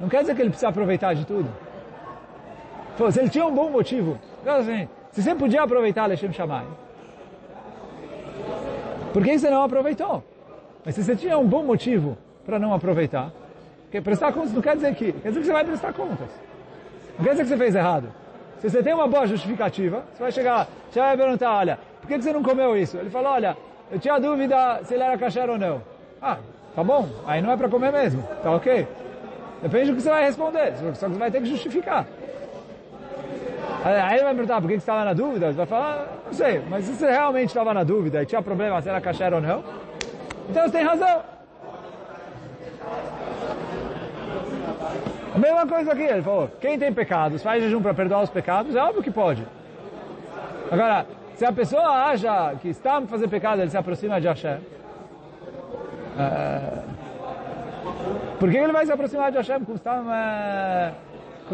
não 0.00 0.08
quer 0.08 0.22
dizer 0.22 0.34
que 0.34 0.40
ele 0.40 0.48
precisa 0.48 0.70
aproveitar 0.70 1.12
de 1.14 1.26
tudo. 1.26 1.50
Se 3.10 3.20
ele 3.20 3.28
tinha 3.28 3.44
um 3.44 3.54
bom 3.54 3.68
motivo, 3.68 4.18
assim, 4.46 4.88
se 5.12 5.22
você 5.22 5.34
podia 5.34 5.62
aproveitar 5.62 6.06
Lechem 6.06 6.32
Shammai, 6.32 6.64
por 9.12 9.22
que 9.22 9.38
você 9.38 9.50
não 9.50 9.62
aproveitou? 9.62 10.24
Mas 10.86 10.94
se 10.94 11.04
você 11.04 11.14
tinha 11.14 11.36
um 11.36 11.46
bom 11.46 11.62
motivo 11.64 12.16
para 12.46 12.58
não 12.58 12.72
aproveitar, 12.72 13.30
porque 13.90 14.00
prestar 14.00 14.32
contas 14.32 14.52
não 14.52 14.62
quer 14.62 14.76
dizer 14.76 14.94
que, 14.94 15.12
quer 15.12 15.30
dizer 15.30 15.40
que 15.40 15.46
você 15.46 15.52
vai 15.52 15.64
prestar 15.64 15.92
contas. 15.92 16.28
Não 17.18 17.24
quer 17.24 17.32
dizer 17.32 17.42
que 17.42 17.48
você 17.48 17.56
fez 17.56 17.74
errado. 17.74 18.08
Se 18.60 18.70
você 18.70 18.84
tem 18.84 18.94
uma 18.94 19.08
boa 19.08 19.26
justificativa, 19.26 20.04
você 20.14 20.22
vai 20.22 20.30
chegar, 20.30 20.68
você 20.88 21.00
vai 21.00 21.16
perguntar, 21.16 21.52
olha, 21.52 21.78
por 22.00 22.06
que 22.06 22.22
você 22.22 22.32
não 22.32 22.40
comeu 22.40 22.76
isso? 22.76 22.96
Ele 22.96 23.10
falou, 23.10 23.32
olha, 23.32 23.56
eu 23.90 23.98
tinha 23.98 24.16
dúvida 24.20 24.80
se 24.84 24.94
ele 24.94 25.02
era 25.02 25.18
kasher 25.18 25.50
ou 25.50 25.58
não. 25.58 25.82
Ah, 26.22 26.36
tá 26.76 26.84
bom, 26.84 27.08
aí 27.26 27.42
não 27.42 27.50
é 27.50 27.56
para 27.56 27.68
comer 27.68 27.90
mesmo, 27.90 28.22
tá 28.44 28.52
ok? 28.52 28.86
Depende 29.60 29.90
do 29.90 29.96
que 29.96 30.02
você 30.02 30.10
vai 30.10 30.24
responder, 30.24 30.72
só 30.94 31.06
que 31.08 31.12
você 31.14 31.18
vai 31.18 31.30
ter 31.32 31.40
que 31.40 31.48
justificar. 31.48 32.06
Aí 33.84 34.14
ele 34.14 34.24
vai 34.24 34.34
perguntar 34.34 34.60
por 34.60 34.68
que 34.68 34.74
você 34.74 34.82
estava 34.82 35.04
na 35.04 35.14
dúvida, 35.14 35.48
você 35.48 35.56
vai 35.56 35.66
falar, 35.66 36.06
não 36.26 36.32
sei, 36.32 36.62
mas 36.70 36.84
se 36.84 36.94
você 36.94 37.10
realmente 37.10 37.48
estava 37.48 37.74
na 37.74 37.82
dúvida 37.82 38.22
e 38.22 38.26
tinha 38.26 38.40
problema 38.40 38.80
se 38.80 38.88
era 38.88 39.00
kasher 39.00 39.34
ou 39.34 39.40
não, 39.40 39.64
então 40.48 40.62
você 40.62 40.70
tem 40.78 40.84
razão. 40.84 41.22
Mesma 45.40 45.66
coisa 45.66 45.92
aqui, 45.92 46.02
ele 46.02 46.22
falou, 46.22 46.50
quem 46.60 46.78
tem 46.78 46.92
pecados, 46.92 47.42
faz 47.42 47.62
jejum 47.62 47.80
para 47.80 47.94
perdoar 47.94 48.22
os 48.22 48.28
pecados, 48.28 48.76
é 48.76 48.82
óbvio 48.82 49.02
que 49.02 49.10
pode. 49.10 49.46
Agora, 50.70 51.06
se 51.34 51.46
a 51.46 51.52
pessoa 51.52 51.88
acha 51.88 52.54
que 52.60 52.68
está 52.68 52.98
a 52.98 53.02
fazer 53.02 53.26
pecado, 53.26 53.62
ele 53.62 53.70
se 53.70 53.76
aproxima 53.76 54.20
de 54.20 54.28
Hashem, 54.28 54.58
é, 56.18 56.82
por 58.38 58.50
que 58.50 58.58
ele 58.58 58.72
vai 58.72 58.84
se 58.84 58.92
aproximar 58.92 59.30
de 59.30 59.38
Hashem 59.38 59.64
com 59.64 59.74
Stam, 59.76 60.12
é, 60.12 60.92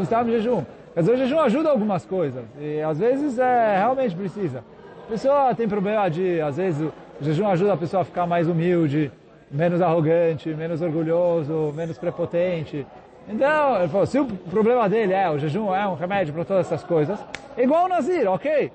Stam 0.03 0.25
jejum? 0.31 0.64
Quer 0.92 1.01
dizer, 1.01 1.12
o 1.12 1.16
jejum 1.18 1.40
ajuda 1.40 1.70
algumas 1.70 2.05
coisas, 2.05 2.44
e 2.59 2.81
às 2.81 2.99
vezes 2.99 3.38
é, 3.38 3.77
realmente 3.79 4.16
precisa. 4.16 4.64
A 5.07 5.09
pessoa 5.09 5.55
tem 5.55 5.68
problema 5.68 6.11
de, 6.11 6.40
às 6.40 6.57
vezes, 6.57 6.81
o 7.20 7.25
jejum 7.25 7.46
ajuda 7.49 7.75
a 7.75 7.77
pessoa 7.77 8.03
a 8.03 8.05
ficar 8.05 8.27
mais 8.27 8.49
humilde, 8.49 9.12
menos 9.49 9.81
arrogante, 9.81 10.49
menos 10.49 10.83
orgulhoso, 10.83 11.72
menos 11.77 11.96
prepotente. 11.96 12.85
Então, 13.29 13.77
ele 13.79 13.89
falou, 13.89 14.07
se 14.07 14.19
o 14.19 14.27
problema 14.27 14.89
dele 14.89 15.12
é 15.12 15.29
o 15.29 15.39
jejum 15.39 15.75
é 15.75 15.87
um 15.87 15.95
remédio 15.95 16.33
para 16.33 16.45
todas 16.45 16.67
essas 16.67 16.85
coisas, 16.85 17.19
igual 17.57 17.87
o 17.87 17.89
Nazir, 17.89 18.31
ok. 18.31 18.73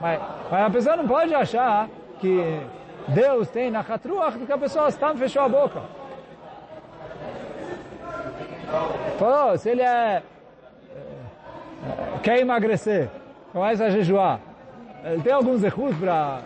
Mas, 0.00 0.20
mas 0.50 0.66
a 0.66 0.70
pessoa 0.70 0.96
não 0.96 1.06
pode 1.06 1.34
achar 1.34 1.88
que 2.18 2.60
Deus 3.08 3.48
tem 3.50 3.70
na 3.70 3.80
Hatruach 3.80 4.38
porque 4.38 4.52
a 4.52 4.58
pessoa 4.58 4.88
está 4.88 5.14
fechou 5.14 5.42
a 5.42 5.48
boca. 5.48 5.82
Falou, 9.18 9.58
se 9.58 9.68
ele 9.68 9.82
é, 9.82 10.22
é 10.22 10.22
quer 12.22 12.38
emagrecer, 12.38 13.10
começa 13.52 13.84
a 13.84 13.90
jejuar, 13.90 14.40
ele 15.04 15.20
tem 15.20 15.32
alguns 15.32 15.62
erros 15.62 15.94
para 15.96 16.40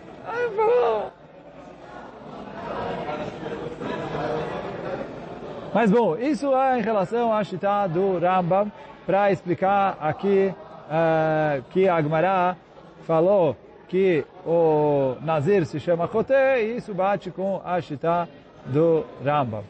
mas 5.73 5.91
bom, 5.91 6.15
isso 6.17 6.55
é 6.55 6.79
em 6.79 6.81
relação 6.81 7.33
à 7.33 7.43
Shita 7.43 7.87
do 7.87 8.17
Rambam, 8.19 8.71
para 9.05 9.31
explicar 9.31 9.97
aqui 10.01 10.53
uh, 10.87 11.63
que 11.69 11.87
a 11.87 12.01
Gemara 12.01 12.57
falou 13.05 13.55
que 13.87 14.25
o 14.45 15.15
Nazir 15.21 15.65
se 15.65 15.79
chama 15.79 16.09
Chote 16.11 16.33
e 16.33 16.77
isso 16.77 16.93
bate 16.93 17.31
com 17.31 17.61
a 17.63 17.79
Shita 17.79 18.27
do 18.65 19.05
Rambam. 19.23 19.63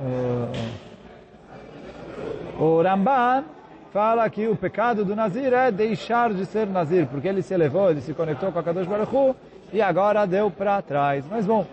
Uh, 0.00 0.50
o 2.62 2.82
Ramban 2.82 3.44
fala 3.92 4.28
que 4.28 4.46
o 4.46 4.56
pecado 4.56 5.04
do 5.04 5.16
Nazir 5.16 5.52
é 5.52 5.70
deixar 5.70 6.32
de 6.32 6.44
ser 6.46 6.66
Nazir, 6.66 7.06
porque 7.06 7.28
ele 7.28 7.42
se 7.42 7.54
elevou, 7.54 7.90
ele 7.90 8.00
se 8.00 8.14
conectou 8.14 8.52
com 8.52 8.58
a 8.58 8.62
Kadosh 8.62 8.86
Baruch 8.86 9.14
Hu, 9.14 9.34
e 9.72 9.80
agora 9.80 10.26
deu 10.26 10.50
para 10.50 10.82
trás. 10.82 11.24
Mas 11.30 11.46
bom, 11.46 11.64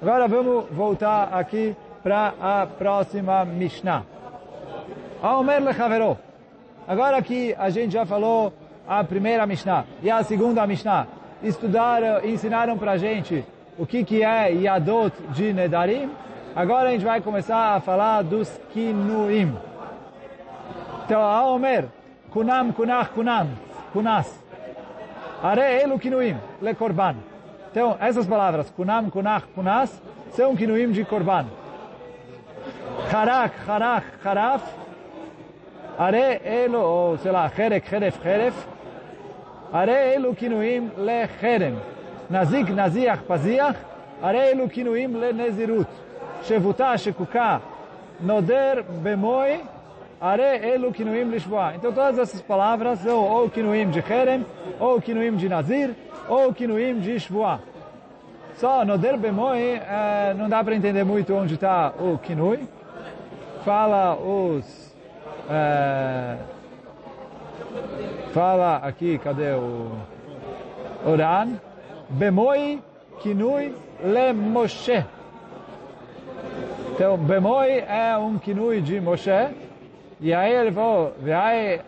agora 0.00 0.26
vamos 0.26 0.64
voltar 0.70 1.32
aqui 1.32 1.76
para 2.02 2.34
a 2.40 2.66
próxima 2.66 3.44
Mishnah. 3.44 4.04
Aomer 5.22 5.62
lechaveró. 5.62 6.16
Agora 6.86 7.22
que 7.22 7.54
a 7.56 7.70
gente 7.70 7.92
já 7.92 8.04
falou 8.04 8.52
a 8.88 9.04
primeira 9.04 9.46
Mishnah 9.46 9.84
e 10.02 10.10
a 10.10 10.22
segunda 10.24 10.66
Mishnah, 10.66 11.06
estudaram, 11.42 12.24
ensinaram 12.24 12.76
para 12.76 12.92
a 12.92 12.96
gente 12.96 13.44
o 13.78 13.86
que, 13.86 14.04
que 14.04 14.22
é 14.22 14.52
Yadot 14.52 15.14
de 15.30 15.52
Nedarim, 15.52 16.10
agora 16.54 16.88
a 16.88 16.92
gente 16.92 17.04
vai 17.04 17.20
começar 17.20 17.76
a 17.76 17.80
falar 17.80 18.22
dos 18.22 18.48
Kinuim. 18.72 19.56
Então, 21.04 21.20
Aomer, 21.20 21.86
kunam, 22.30 22.72
kunach, 22.72 23.10
kunam, 23.10 23.48
kunas. 23.92 24.42
Are 25.42 25.60
elu 25.60 25.98
kinuim, 25.98 26.36
le 26.60 26.74
korban. 26.74 27.16
Então, 27.70 27.96
essas 28.00 28.26
palavras, 28.26 28.70
kunam, 28.70 29.10
kunach, 29.10 29.46
kunas, 29.54 30.02
são 30.30 30.54
kinuim 30.54 30.92
de 30.92 31.04
korban. 31.04 31.46
Harak, 33.10 33.52
harach, 33.66 34.04
haraf, 34.24 34.62
sei 37.22 37.30
lá, 37.30 37.50
herek, 37.56 37.92
heref, 37.92 38.18
heref, 38.24 38.54
are 39.72 40.14
elu 40.14 40.34
kinuim 40.34 40.90
le 40.96 41.28
herem. 41.40 41.76
Nazik, 42.30 42.68
naziach, 42.68 43.22
paziach, 43.26 43.76
are 44.22 44.52
elu 44.52 44.68
kinuim 44.68 45.20
le 45.20 45.32
nezirut. 45.32 45.88
Shevuta, 46.44 46.96
shekuka, 46.96 47.60
noder, 48.20 48.82
bemoi, 48.82 49.60
are 50.20 50.58
elu 50.58 50.92
kinuim 50.92 51.30
lishvoa. 51.30 51.74
Então 51.76 51.92
todas 51.92 52.18
essas 52.18 52.40
palavras 52.42 53.00
são 53.00 53.24
ou 53.24 53.50
kinuim 53.50 53.90
de 53.90 54.00
herem, 54.00 54.46
ou 54.78 55.00
kinuim 55.00 55.36
de 55.36 55.48
nazir, 55.48 55.94
ou 56.28 56.52
kinuim 56.52 57.00
de 57.00 57.18
shvoa. 57.18 57.60
Só 58.56 58.84
noder 58.84 59.16
bemoi 59.16 59.80
eh, 59.80 60.34
não 60.36 60.48
dá 60.48 60.62
para 60.62 60.74
entender 60.74 61.04
muito 61.04 61.34
onde 61.34 61.54
está 61.54 61.92
o 61.98 62.18
kinui. 62.18 62.60
Fala 63.64 64.16
os... 64.16 64.94
Eh, 65.48 66.36
fala 68.32 68.76
aqui, 68.76 69.18
cadê 69.18 69.52
o... 69.52 69.92
Oran. 71.06 71.58
Bemoi 72.08 72.80
kinui 73.20 73.74
le 74.02 74.32
Moshe. 74.32 75.04
Então, 76.90 77.16
Bemoi 77.16 77.84
é 77.88 78.16
um 78.16 78.38
kinui 78.38 78.80
de 78.80 79.00
Moshe. 79.00 79.48
E 80.20 80.32
aí 80.32 80.52
ele 80.52 80.70
falou, 80.70 81.12
vai, 81.20 81.80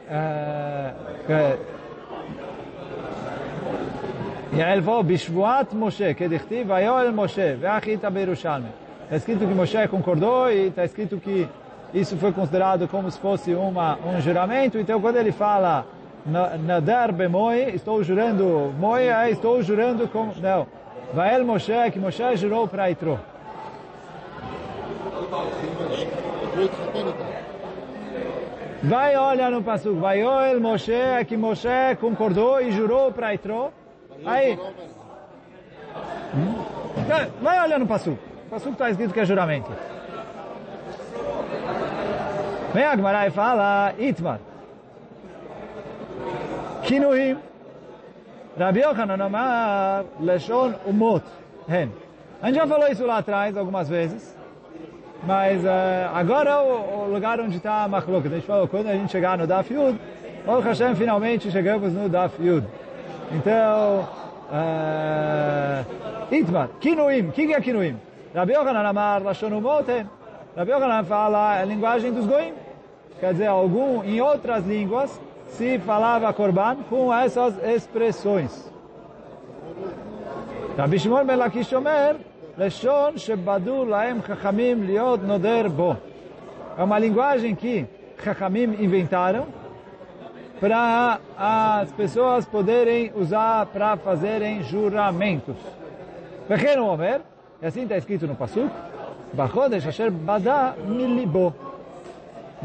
e 4.53 4.63
aí 4.63 4.73
ele 4.73 4.83
falou, 4.83 5.05
Bishvuat 5.05 5.73
Moshe, 5.75 6.15
que 6.15 6.29
dichtiv, 6.29 6.67
Vayoel 6.67 7.13
Moshe, 7.13 7.55
ve'achita 7.55 8.11
beirushalme. 8.11 8.69
Está 9.05 9.17
escrito 9.17 9.47
que 9.47 9.55
Moshe 9.55 9.87
concordou 9.89 10.51
e 10.51 10.67
está 10.69 10.85
escrito 10.85 11.19
que 11.19 11.49
isso 11.95 12.17
foi 12.17 12.33
considerado 12.33 12.89
como 12.89 13.09
se 13.09 13.19
fosse 13.21 13.55
uma, 13.55 13.97
um 14.05 14.21
juramento. 14.21 14.79
Então, 14.79 15.01
quando 15.01 15.17
ele 15.17 15.31
fala 15.31 15.87
Nadar 16.27 17.13
Bemoi, 17.13 17.71
estou 17.75 18.03
jurando 18.03 18.75
Moi, 18.77 19.09
aí 19.09 19.33
estou 19.33 19.63
jurando 19.63 20.09
com... 20.09 20.33
Não. 20.41 20.67
Vael 21.13 21.45
Moshe, 21.45 21.91
que 21.93 22.01
Moshe 22.01 22.37
jurou 22.37 22.67
para 22.67 22.91
Itro. 22.91 23.21
Vai 28.83 29.17
olhar 29.17 29.51
no 29.53 29.63
Pasuk. 29.63 29.97
Vai 30.01 30.25
olhar 30.25 30.59
Moshe, 30.59 31.25
que 31.29 31.37
Moshe 31.37 31.97
concordou 32.01 32.61
e 32.61 32.73
jurou 32.73 33.13
para 33.13 33.35
Itro. 33.35 33.73
Aí. 34.27 34.59
Hum? 36.35 36.65
Vai 37.41 37.63
olhar 37.65 37.79
no 37.79 37.87
Pasuk. 37.87 38.19
O 38.47 38.51
Pasuk 38.51 38.73
está 38.73 38.91
escrito 38.91 39.15
que 39.15 39.21
é 39.21 39.25
juramento. 39.25 39.71
Vem 42.75 42.85
a 42.85 42.97
Gemara 42.97 43.29
e 43.29 43.31
fala, 43.31 43.95
Itmar. 43.97 44.41
Kinuhim. 46.83 47.39
Rabi 48.59 48.81
Yochanan 48.81 49.25
Amar, 49.25 50.05
Leshon 50.21 50.75
Umot. 50.85 51.23
Hen. 51.69 51.89
A 52.43 52.47
gente 52.49 52.57
já 52.57 52.67
falou 52.67 52.89
isso 52.89 53.07
lá 53.07 53.19
atrás 53.19 53.57
algumas 53.57 53.89
vezes. 53.89 54.37
Mas 55.23 55.63
uh, 55.63 55.69
agora 56.15 56.63
o, 56.63 57.05
o, 57.05 57.15
lugar 57.15 57.39
onde 57.39 57.59
está 57.59 57.85
a 57.85 57.89
Machlok. 57.89 58.27
A 58.27 58.31
gente 58.31 58.47
falou, 58.47 58.67
quando 58.67 58.89
a 58.89 58.95
gente 58.95 59.13
chegar 59.13 59.39
no 59.39 59.47
Daf 59.47 59.73
Yud, 59.73 59.97
Baruch 60.45 60.67
Hashem, 60.67 60.97
finalmente 60.97 61.53
chegamos 61.53 61.93
no 61.93 62.09
Daf 62.09 62.43
Yud. 62.43 62.67
Então, 63.31 64.09
uh, 64.51 66.35
Itmar, 66.35 66.71
Kinuim, 66.81 67.29
o 67.29 67.33
que 67.33 67.55
é 67.55 67.61
Kinuim? 67.61 67.97
Rabi 68.35 68.53
Yochanan 68.53 68.89
Amar, 68.89 69.23
Lashon 69.23 69.57
Umoten. 69.57 70.07
Rabi 70.57 70.73
Yochanan 70.73 71.05
fala 71.05 71.61
a 71.61 71.65
linguagem 71.65 72.13
dos 72.13 72.27
Goim. 72.27 72.64
Quer 73.25 73.33
dizer, 73.33 73.47
algum, 73.47 74.05
em 74.05 74.21
outras 74.21 74.67
línguas, 74.67 75.19
se 75.53 75.79
falava 75.79 76.31
Korban 76.35 76.77
com 76.91 77.11
essas 77.11 77.57
expressões. 77.65 78.71
Rabi 80.77 80.99
Shimon 80.99 81.25
Ben 81.25 81.37
Lakish 81.37 81.73
Omer, 81.73 82.17
Leshon 82.59 83.17
Shebadu 83.17 83.85
Laem 83.85 84.21
Chachamim 84.27 84.75
Liot 84.75 85.25
Noder 85.25 85.71
Bo. 85.71 85.97
É 86.77 86.85
uma 86.85 86.99
linguagem 86.99 87.55
que 87.55 87.87
Chachamim 88.23 88.77
inventaram 88.79 89.47
para 90.61 91.19
as 91.39 91.91
pessoas 91.93 92.45
poderem 92.45 93.11
usar 93.17 93.65
para 93.65 93.97
fazerem 93.97 94.63
juramentos. 94.65 95.57
Pequeno 96.47 96.89
Omer, 96.89 97.23
e 97.63 97.65
assim 97.65 97.85
está 97.85 97.97
escrito 97.97 98.27
no 98.27 98.37
Pasuk, 98.37 98.71
Bachodesh 99.33 99.87
Asher 99.87 100.11
Bada 100.11 100.75
Milibo. 100.87 101.74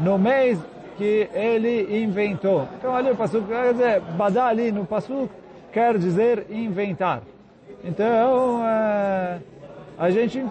No 0.00 0.18
mês 0.18 0.58
que 0.96 1.28
ele 1.32 2.02
inventou. 2.02 2.68
Então 2.78 2.94
ali 2.94 3.10
o 3.10 3.16
Pasuk, 3.16 3.46
quer 3.46 3.72
dizer, 3.72 4.00
Bada 4.00 4.44
ali 4.44 4.70
no 4.70 4.84
Pasuk 4.84 5.30
quer 5.72 5.96
dizer 5.98 6.46
inventar. 6.50 7.22
Então, 7.82 8.62
é, 8.62 9.38
a 9.98 10.10
gente 10.10 10.42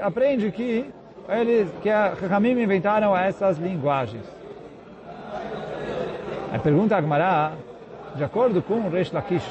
aprende 0.00 0.50
que 0.50 0.90
eles, 1.28 1.68
que 1.82 1.88
a 1.88 2.14
Ramim 2.28 2.60
inventaram 2.60 3.16
essas 3.16 3.58
linguagens. 3.58 4.24
A 6.52 6.58
pergunta 6.58 6.96
Agmará, 6.96 7.52
de 8.16 8.24
acordo 8.24 8.62
com 8.62 8.74
o 8.74 8.90
Reish 8.90 9.12
Lakish, 9.12 9.48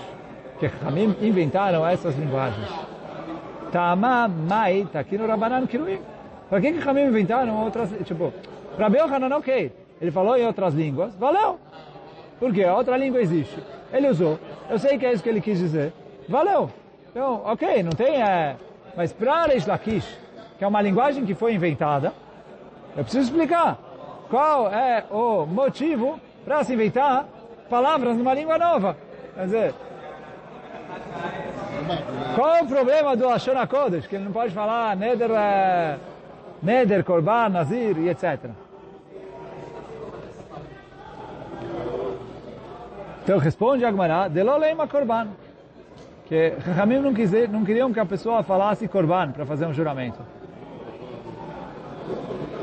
que 0.59 0.67
Ramim 0.67 1.15
inventaram 1.21 1.85
essas 1.85 2.17
linguagens. 2.17 2.69
Tama 3.71 4.27
Mai, 4.27 4.87
no 5.11 5.27
Rabanan 5.27 5.65
Kiruim. 5.65 5.99
Para 6.49 6.61
que 6.61 6.73
que 6.73 6.79
Ramim 6.79 7.05
inventaram 7.05 7.63
outras, 7.63 7.89
tipo, 8.05 8.31
Rabi 8.77 8.97
Yohanan, 8.97 9.35
ok, 9.37 9.71
ele 10.01 10.11
falou 10.11 10.37
em 10.37 10.45
outras 10.45 10.73
línguas, 10.73 11.15
valeu. 11.15 11.59
Porque 12.39 12.63
a 12.63 12.75
outra 12.75 12.97
língua 12.97 13.21
existe. 13.21 13.57
Ele 13.91 14.09
usou. 14.09 14.39
Eu 14.69 14.79
sei 14.79 14.97
que 14.97 15.05
é 15.05 15.13
isso 15.13 15.23
que 15.23 15.29
ele 15.29 15.41
quis 15.41 15.59
dizer. 15.59 15.93
Valeu. 16.27 16.69
Então, 17.09 17.41
ok, 17.45 17.83
não 17.83 17.91
tem... 17.91 18.21
É, 18.21 18.55
mas 18.95 19.13
para 19.13 19.45
Reish 19.45 19.65
Lakish, 19.65 20.17
que 20.57 20.63
é 20.63 20.67
uma 20.67 20.81
linguagem 20.81 21.25
que 21.25 21.35
foi 21.35 21.53
inventada, 21.53 22.11
eu 22.97 23.03
preciso 23.03 23.25
explicar 23.25 23.77
qual 24.29 24.67
é 24.71 25.05
o 25.11 25.45
motivo 25.45 26.19
para 26.43 26.63
se 26.63 26.73
inventar 26.73 27.25
palavras 27.69 28.17
numa 28.17 28.33
língua 28.33 28.57
nova. 28.57 28.97
Quer 29.35 29.45
dizer, 29.45 29.73
qual 32.35 32.55
é 32.55 32.61
o 32.61 32.67
problema 32.67 33.15
do 33.15 33.27
Lashon 33.27 33.57
HaKodesh? 33.57 34.07
Que 34.07 34.15
ele 34.15 34.25
não 34.25 34.31
pode 34.31 34.53
falar 34.53 34.95
Neder, 34.95 35.31
é, 35.31 35.97
Neder, 36.61 37.03
Korban, 37.03 37.49
Nazir 37.49 37.97
e 37.99 38.09
etc. 38.09 38.49
Então 43.23 43.37
responde 43.37 43.85
Agmará, 43.85 44.27
Delolema 44.27 44.87
Korban 44.87 45.29
que 46.25 46.53
Chachamim 46.65 46.99
não, 46.99 47.13
quiser, 47.13 47.49
não 47.49 47.63
queriam 47.63 47.93
que 47.93 47.99
a 47.99 48.05
pessoa 48.05 48.43
falasse 48.43 48.87
Korban 48.87 49.31
para 49.31 49.45
fazer 49.45 49.65
um 49.65 49.73
juramento. 49.73 50.19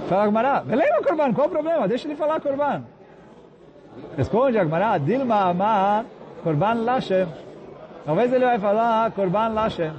Fala 0.08 0.24
Agmará, 0.24 0.60
beleza 0.60 1.02
Korban, 1.02 1.32
qual 1.32 1.46
o 1.46 1.50
problema? 1.50 1.86
Deixa 1.86 2.08
ele 2.08 2.16
falar 2.16 2.40
Korban. 2.40 2.82
Responde 4.16 4.58
Agmará, 4.58 4.98
Dilma 4.98 5.50
Amar 5.50 6.04
Korban 6.42 6.84
Lashem. 6.84 7.28
Talvez 8.04 8.32
ele 8.32 8.44
vai 8.44 8.58
falar 8.58 9.10
Korban 9.12 9.48
Lashem. 9.48 9.92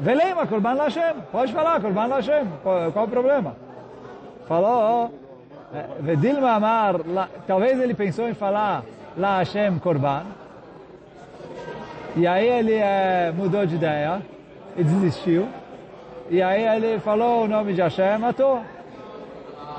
Velema 0.00 0.46
Korban 0.46 0.74
Lashem. 0.74 1.14
Pode 1.30 1.52
falar 1.52 1.80
Korban 1.80 2.06
Lashem. 2.06 2.46
Qual 2.62 3.04
o 3.04 3.08
problema? 3.08 3.56
Falou, 4.46 5.12
Dilma 6.18 6.52
Amar, 6.52 6.94
talvez 7.46 7.78
ele 7.78 7.94
pensou 7.94 8.28
em 8.28 8.34
falar 8.34 8.82
La 9.18 9.38
Hashem 9.38 9.80
Korban. 9.80 10.26
E 12.16 12.26
aí 12.26 12.46
ele 12.46 12.74
é, 12.74 13.32
mudou 13.36 13.66
de 13.66 13.74
ideia 13.74 14.22
e 14.76 14.84
desistiu. 14.84 15.48
E 16.30 16.40
aí 16.40 16.64
ele 16.64 17.00
falou 17.00 17.44
o 17.44 17.48
nome 17.48 17.74
de 17.74 17.82
Hashem, 17.82 18.18
matou. 18.18 18.60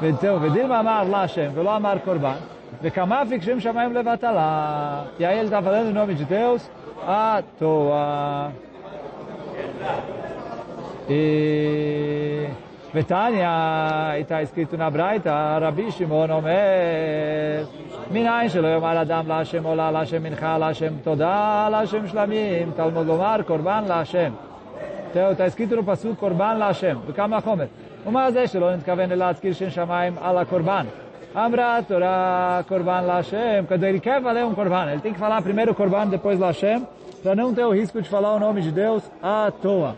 Então, 0.01 0.39
Vedim 0.39 0.61
Amar 0.61 1.07
lá 1.09 1.21
Hashem, 1.21 1.49
Velo 1.49 1.69
Amar 1.69 1.99
Korban. 2.01 2.37
Vekamafik 2.81 3.43
Shem 3.43 3.59
Shamayim 3.59 3.93
Levatala. 3.93 5.07
E 5.17 5.25
aí 5.25 5.37
ele 5.37 5.45
está 5.45 5.61
falando 5.61 5.87
o 5.87 5.93
nome 5.93 6.15
de 6.15 6.25
Deus 6.25 6.69
à 7.07 7.41
toa. 7.57 8.51
E... 11.09 12.49
Betânia, 12.93 14.17
está 14.19 14.41
escrito 14.41 14.75
na 14.75 14.89
Braita, 14.89 15.59
Rabi 15.59 15.91
Shimon 15.91 16.31
Omer, 16.31 17.67
מניין 18.10 18.48
שלא 18.48 18.68
יאמר 18.68 19.02
אדם 19.02 19.28
להשם 19.28 19.64
עולה, 19.64 19.90
להשם 19.90 20.22
מנחה, 20.22 20.58
להשם 20.58 20.92
תודה, 21.02 21.68
להשם 21.70 22.06
שלמים, 22.06 22.70
תלמוד 22.76 23.06
לומר 23.06 23.36
קורבן 23.46 23.84
להשם. 23.88 24.32
תראו, 25.12 25.30
está 25.30 25.46
escrito 25.46 25.74
no 25.74 25.82
פסוק 25.86 26.18
קורבן 26.18 26.56
להשם, 26.58 26.96
וכמה 27.06 27.40
חומר. 27.40 27.66
ומה 28.06 28.30
זה 28.30 28.46
שלא 28.46 28.76
נתכוון 28.76 29.10
להזכיר 29.10 29.52
שם 29.52 29.70
שמיים 29.70 30.14
על 30.20 30.38
הקורבן? 30.38 30.86
Amra 31.34 31.82
Torah 31.82 32.64
Korban 32.68 33.06
Lashem. 33.06 33.66
Quando 33.66 33.84
ele 33.84 33.98
quer 33.98 34.20
valer 34.20 34.44
um 34.44 34.54
Korban, 34.54 34.92
ele 34.92 35.00
tem 35.00 35.12
que 35.12 35.18
falar 35.18 35.42
primeiro 35.42 35.72
o 35.72 35.74
Korban, 35.74 36.06
depois 36.06 36.38
Lashem, 36.38 36.86
para 37.24 37.34
não 37.34 37.52
ter 37.52 37.64
o 37.64 37.72
risco 37.72 38.00
de 38.00 38.08
falar 38.08 38.36
o 38.36 38.38
nome 38.38 38.62
de 38.62 38.70
Deus 38.70 39.02
à 39.20 39.50
toa. 39.50 39.96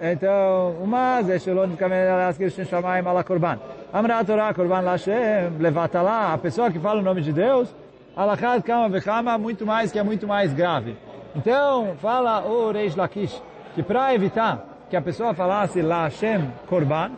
então, 0.00 0.74
uma 0.80 1.22
זה 1.22 1.38
שלא 1.38 1.66
נתכוון 1.66 1.90
להזכיר 1.90 2.48
שם 2.48 2.64
שמיים 2.64 3.08
על 3.08 3.16
הקורבן. 3.16 3.56
אמרה 3.98 4.20
התורה, 4.20 4.52
קורבן 4.52 4.84
להשם, 4.84 5.48
לבטלה, 5.60 6.34
a 6.34 6.38
pessoa 6.38 6.70
que 6.70 6.78
fala 6.78 7.00
o 7.00 7.02
nome 7.02 7.20
de 7.20 7.32
Deus, 7.32 7.74
alachad 8.16 8.62
kama 8.62 8.88
vechama, 8.88 9.36
muito 9.38 9.66
mais, 9.66 9.90
que 9.90 9.98
é 9.98 10.02
muito 10.02 10.26
mais 10.26 10.52
grave. 10.52 10.96
Então, 11.34 11.96
fala 12.00 12.44
o 12.46 12.70
Reish 12.70 12.96
Lakish, 12.96 13.42
que 13.74 13.82
para 13.82 14.14
evitar 14.14 14.64
que 14.88 14.96
a 14.96 15.02
pessoa 15.02 15.34
falasse 15.34 15.82
Lashem 15.82 16.42
Korban, 16.68 17.10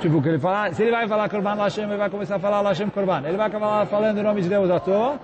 tipo, 0.00 0.20
que 0.22 0.28
ele 0.28 0.38
fala, 0.38 0.72
se 0.72 0.82
ele 0.82 0.90
vai 0.90 1.06
falar 1.08 1.28
Korban 1.28 1.54
Lashem, 1.54 1.84
ele 1.84 1.96
vai 1.96 2.10
começar 2.10 2.36
a 2.36 2.38
falar 2.38 2.60
Lashem 2.60 2.88
Korban. 2.90 3.22
Ele 3.26 3.36
vai 3.36 3.46
acabar 3.46 3.86
falando 3.86 4.18
o 4.18 4.22
nome 4.22 4.42
de 4.42 4.48
Deus 4.48 4.70
à 4.70 4.80
toa. 4.80 5.18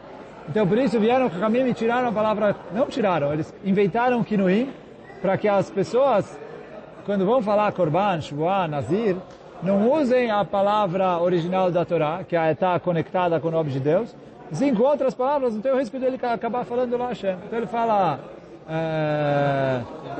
Então, 0.48 0.66
por 0.66 0.78
isso 0.78 0.98
vieram 0.98 1.28
com 1.28 1.36
o 1.36 1.40
caminho 1.40 1.68
e 1.68 1.74
tiraram 1.74 2.08
a 2.08 2.12
palavra, 2.12 2.56
não 2.72 2.86
tiraram, 2.86 3.32
eles 3.34 3.54
inventaram 3.62 4.24
Kinuim, 4.24 4.70
para 5.23 5.37
que 5.37 5.47
as 5.47 5.71
pessoas, 5.71 6.37
quando 7.05 7.25
vão 7.25 7.41
falar 7.41 7.71
Korban, 7.71 8.19
Shua, 8.19 8.67
Nazir, 8.67 9.15
não 9.63 9.89
usem 9.89 10.29
a 10.29 10.43
palavra 10.43 11.17
original 11.17 11.71
da 11.71 11.85
Torá, 11.85 12.25
que 12.27 12.35
está 12.35 12.77
conectada 12.77 13.39
com 13.39 13.47
o 13.47 13.51
nome 13.51 13.71
de 13.71 13.79
Deus, 13.79 14.13
sim 14.51 14.75
com 14.75 14.83
outras 14.83 15.15
palavras, 15.15 15.55
não 15.55 15.61
tem 15.61 15.71
o 15.71 15.77
risco 15.77 15.97
dele 15.97 16.19
acabar 16.21 16.65
falando 16.65 16.97
lá 16.97 17.07
Hashem. 17.07 17.37
Então 17.47 17.57
ele 17.57 17.67
fala 17.67 18.19
é, 18.67 19.79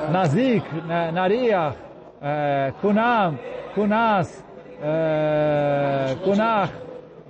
Nazik, 0.10 0.66
Nariach, 1.13 1.76
é, 2.22 2.72
Kunam, 2.80 3.38
Kunas, 3.76 4.42
é, 4.82 6.16
Kunach, 6.24 6.74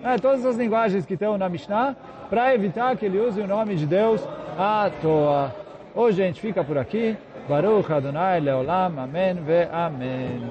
é, 0.04 0.16
todas 0.20 0.46
as 0.46 0.58
linguagens 0.58 1.08
que 1.08 1.16
estão 1.16 1.40
na 1.40 1.50
Mishnah, 1.50 1.96
para 2.30 2.54
evitar 2.54 2.96
que 2.96 3.08
ele 3.08 3.20
use 3.20 3.42
o 3.42 3.48
nome 3.48 3.76
de 3.76 3.88
Deus 3.88 4.24
à 4.60 4.92
toa. 5.02 5.56
Hoje 5.96 6.22
a 6.22 6.28
gente 6.28 6.40
fica 6.40 6.64
por 6.64 6.78
aqui. 6.78 7.18
Baruch 7.48 7.92
Adonai 7.92 8.40
Leolam, 8.40 9.00
Amém 9.00 9.36
ve 9.44 9.68
Amém. 9.72 10.42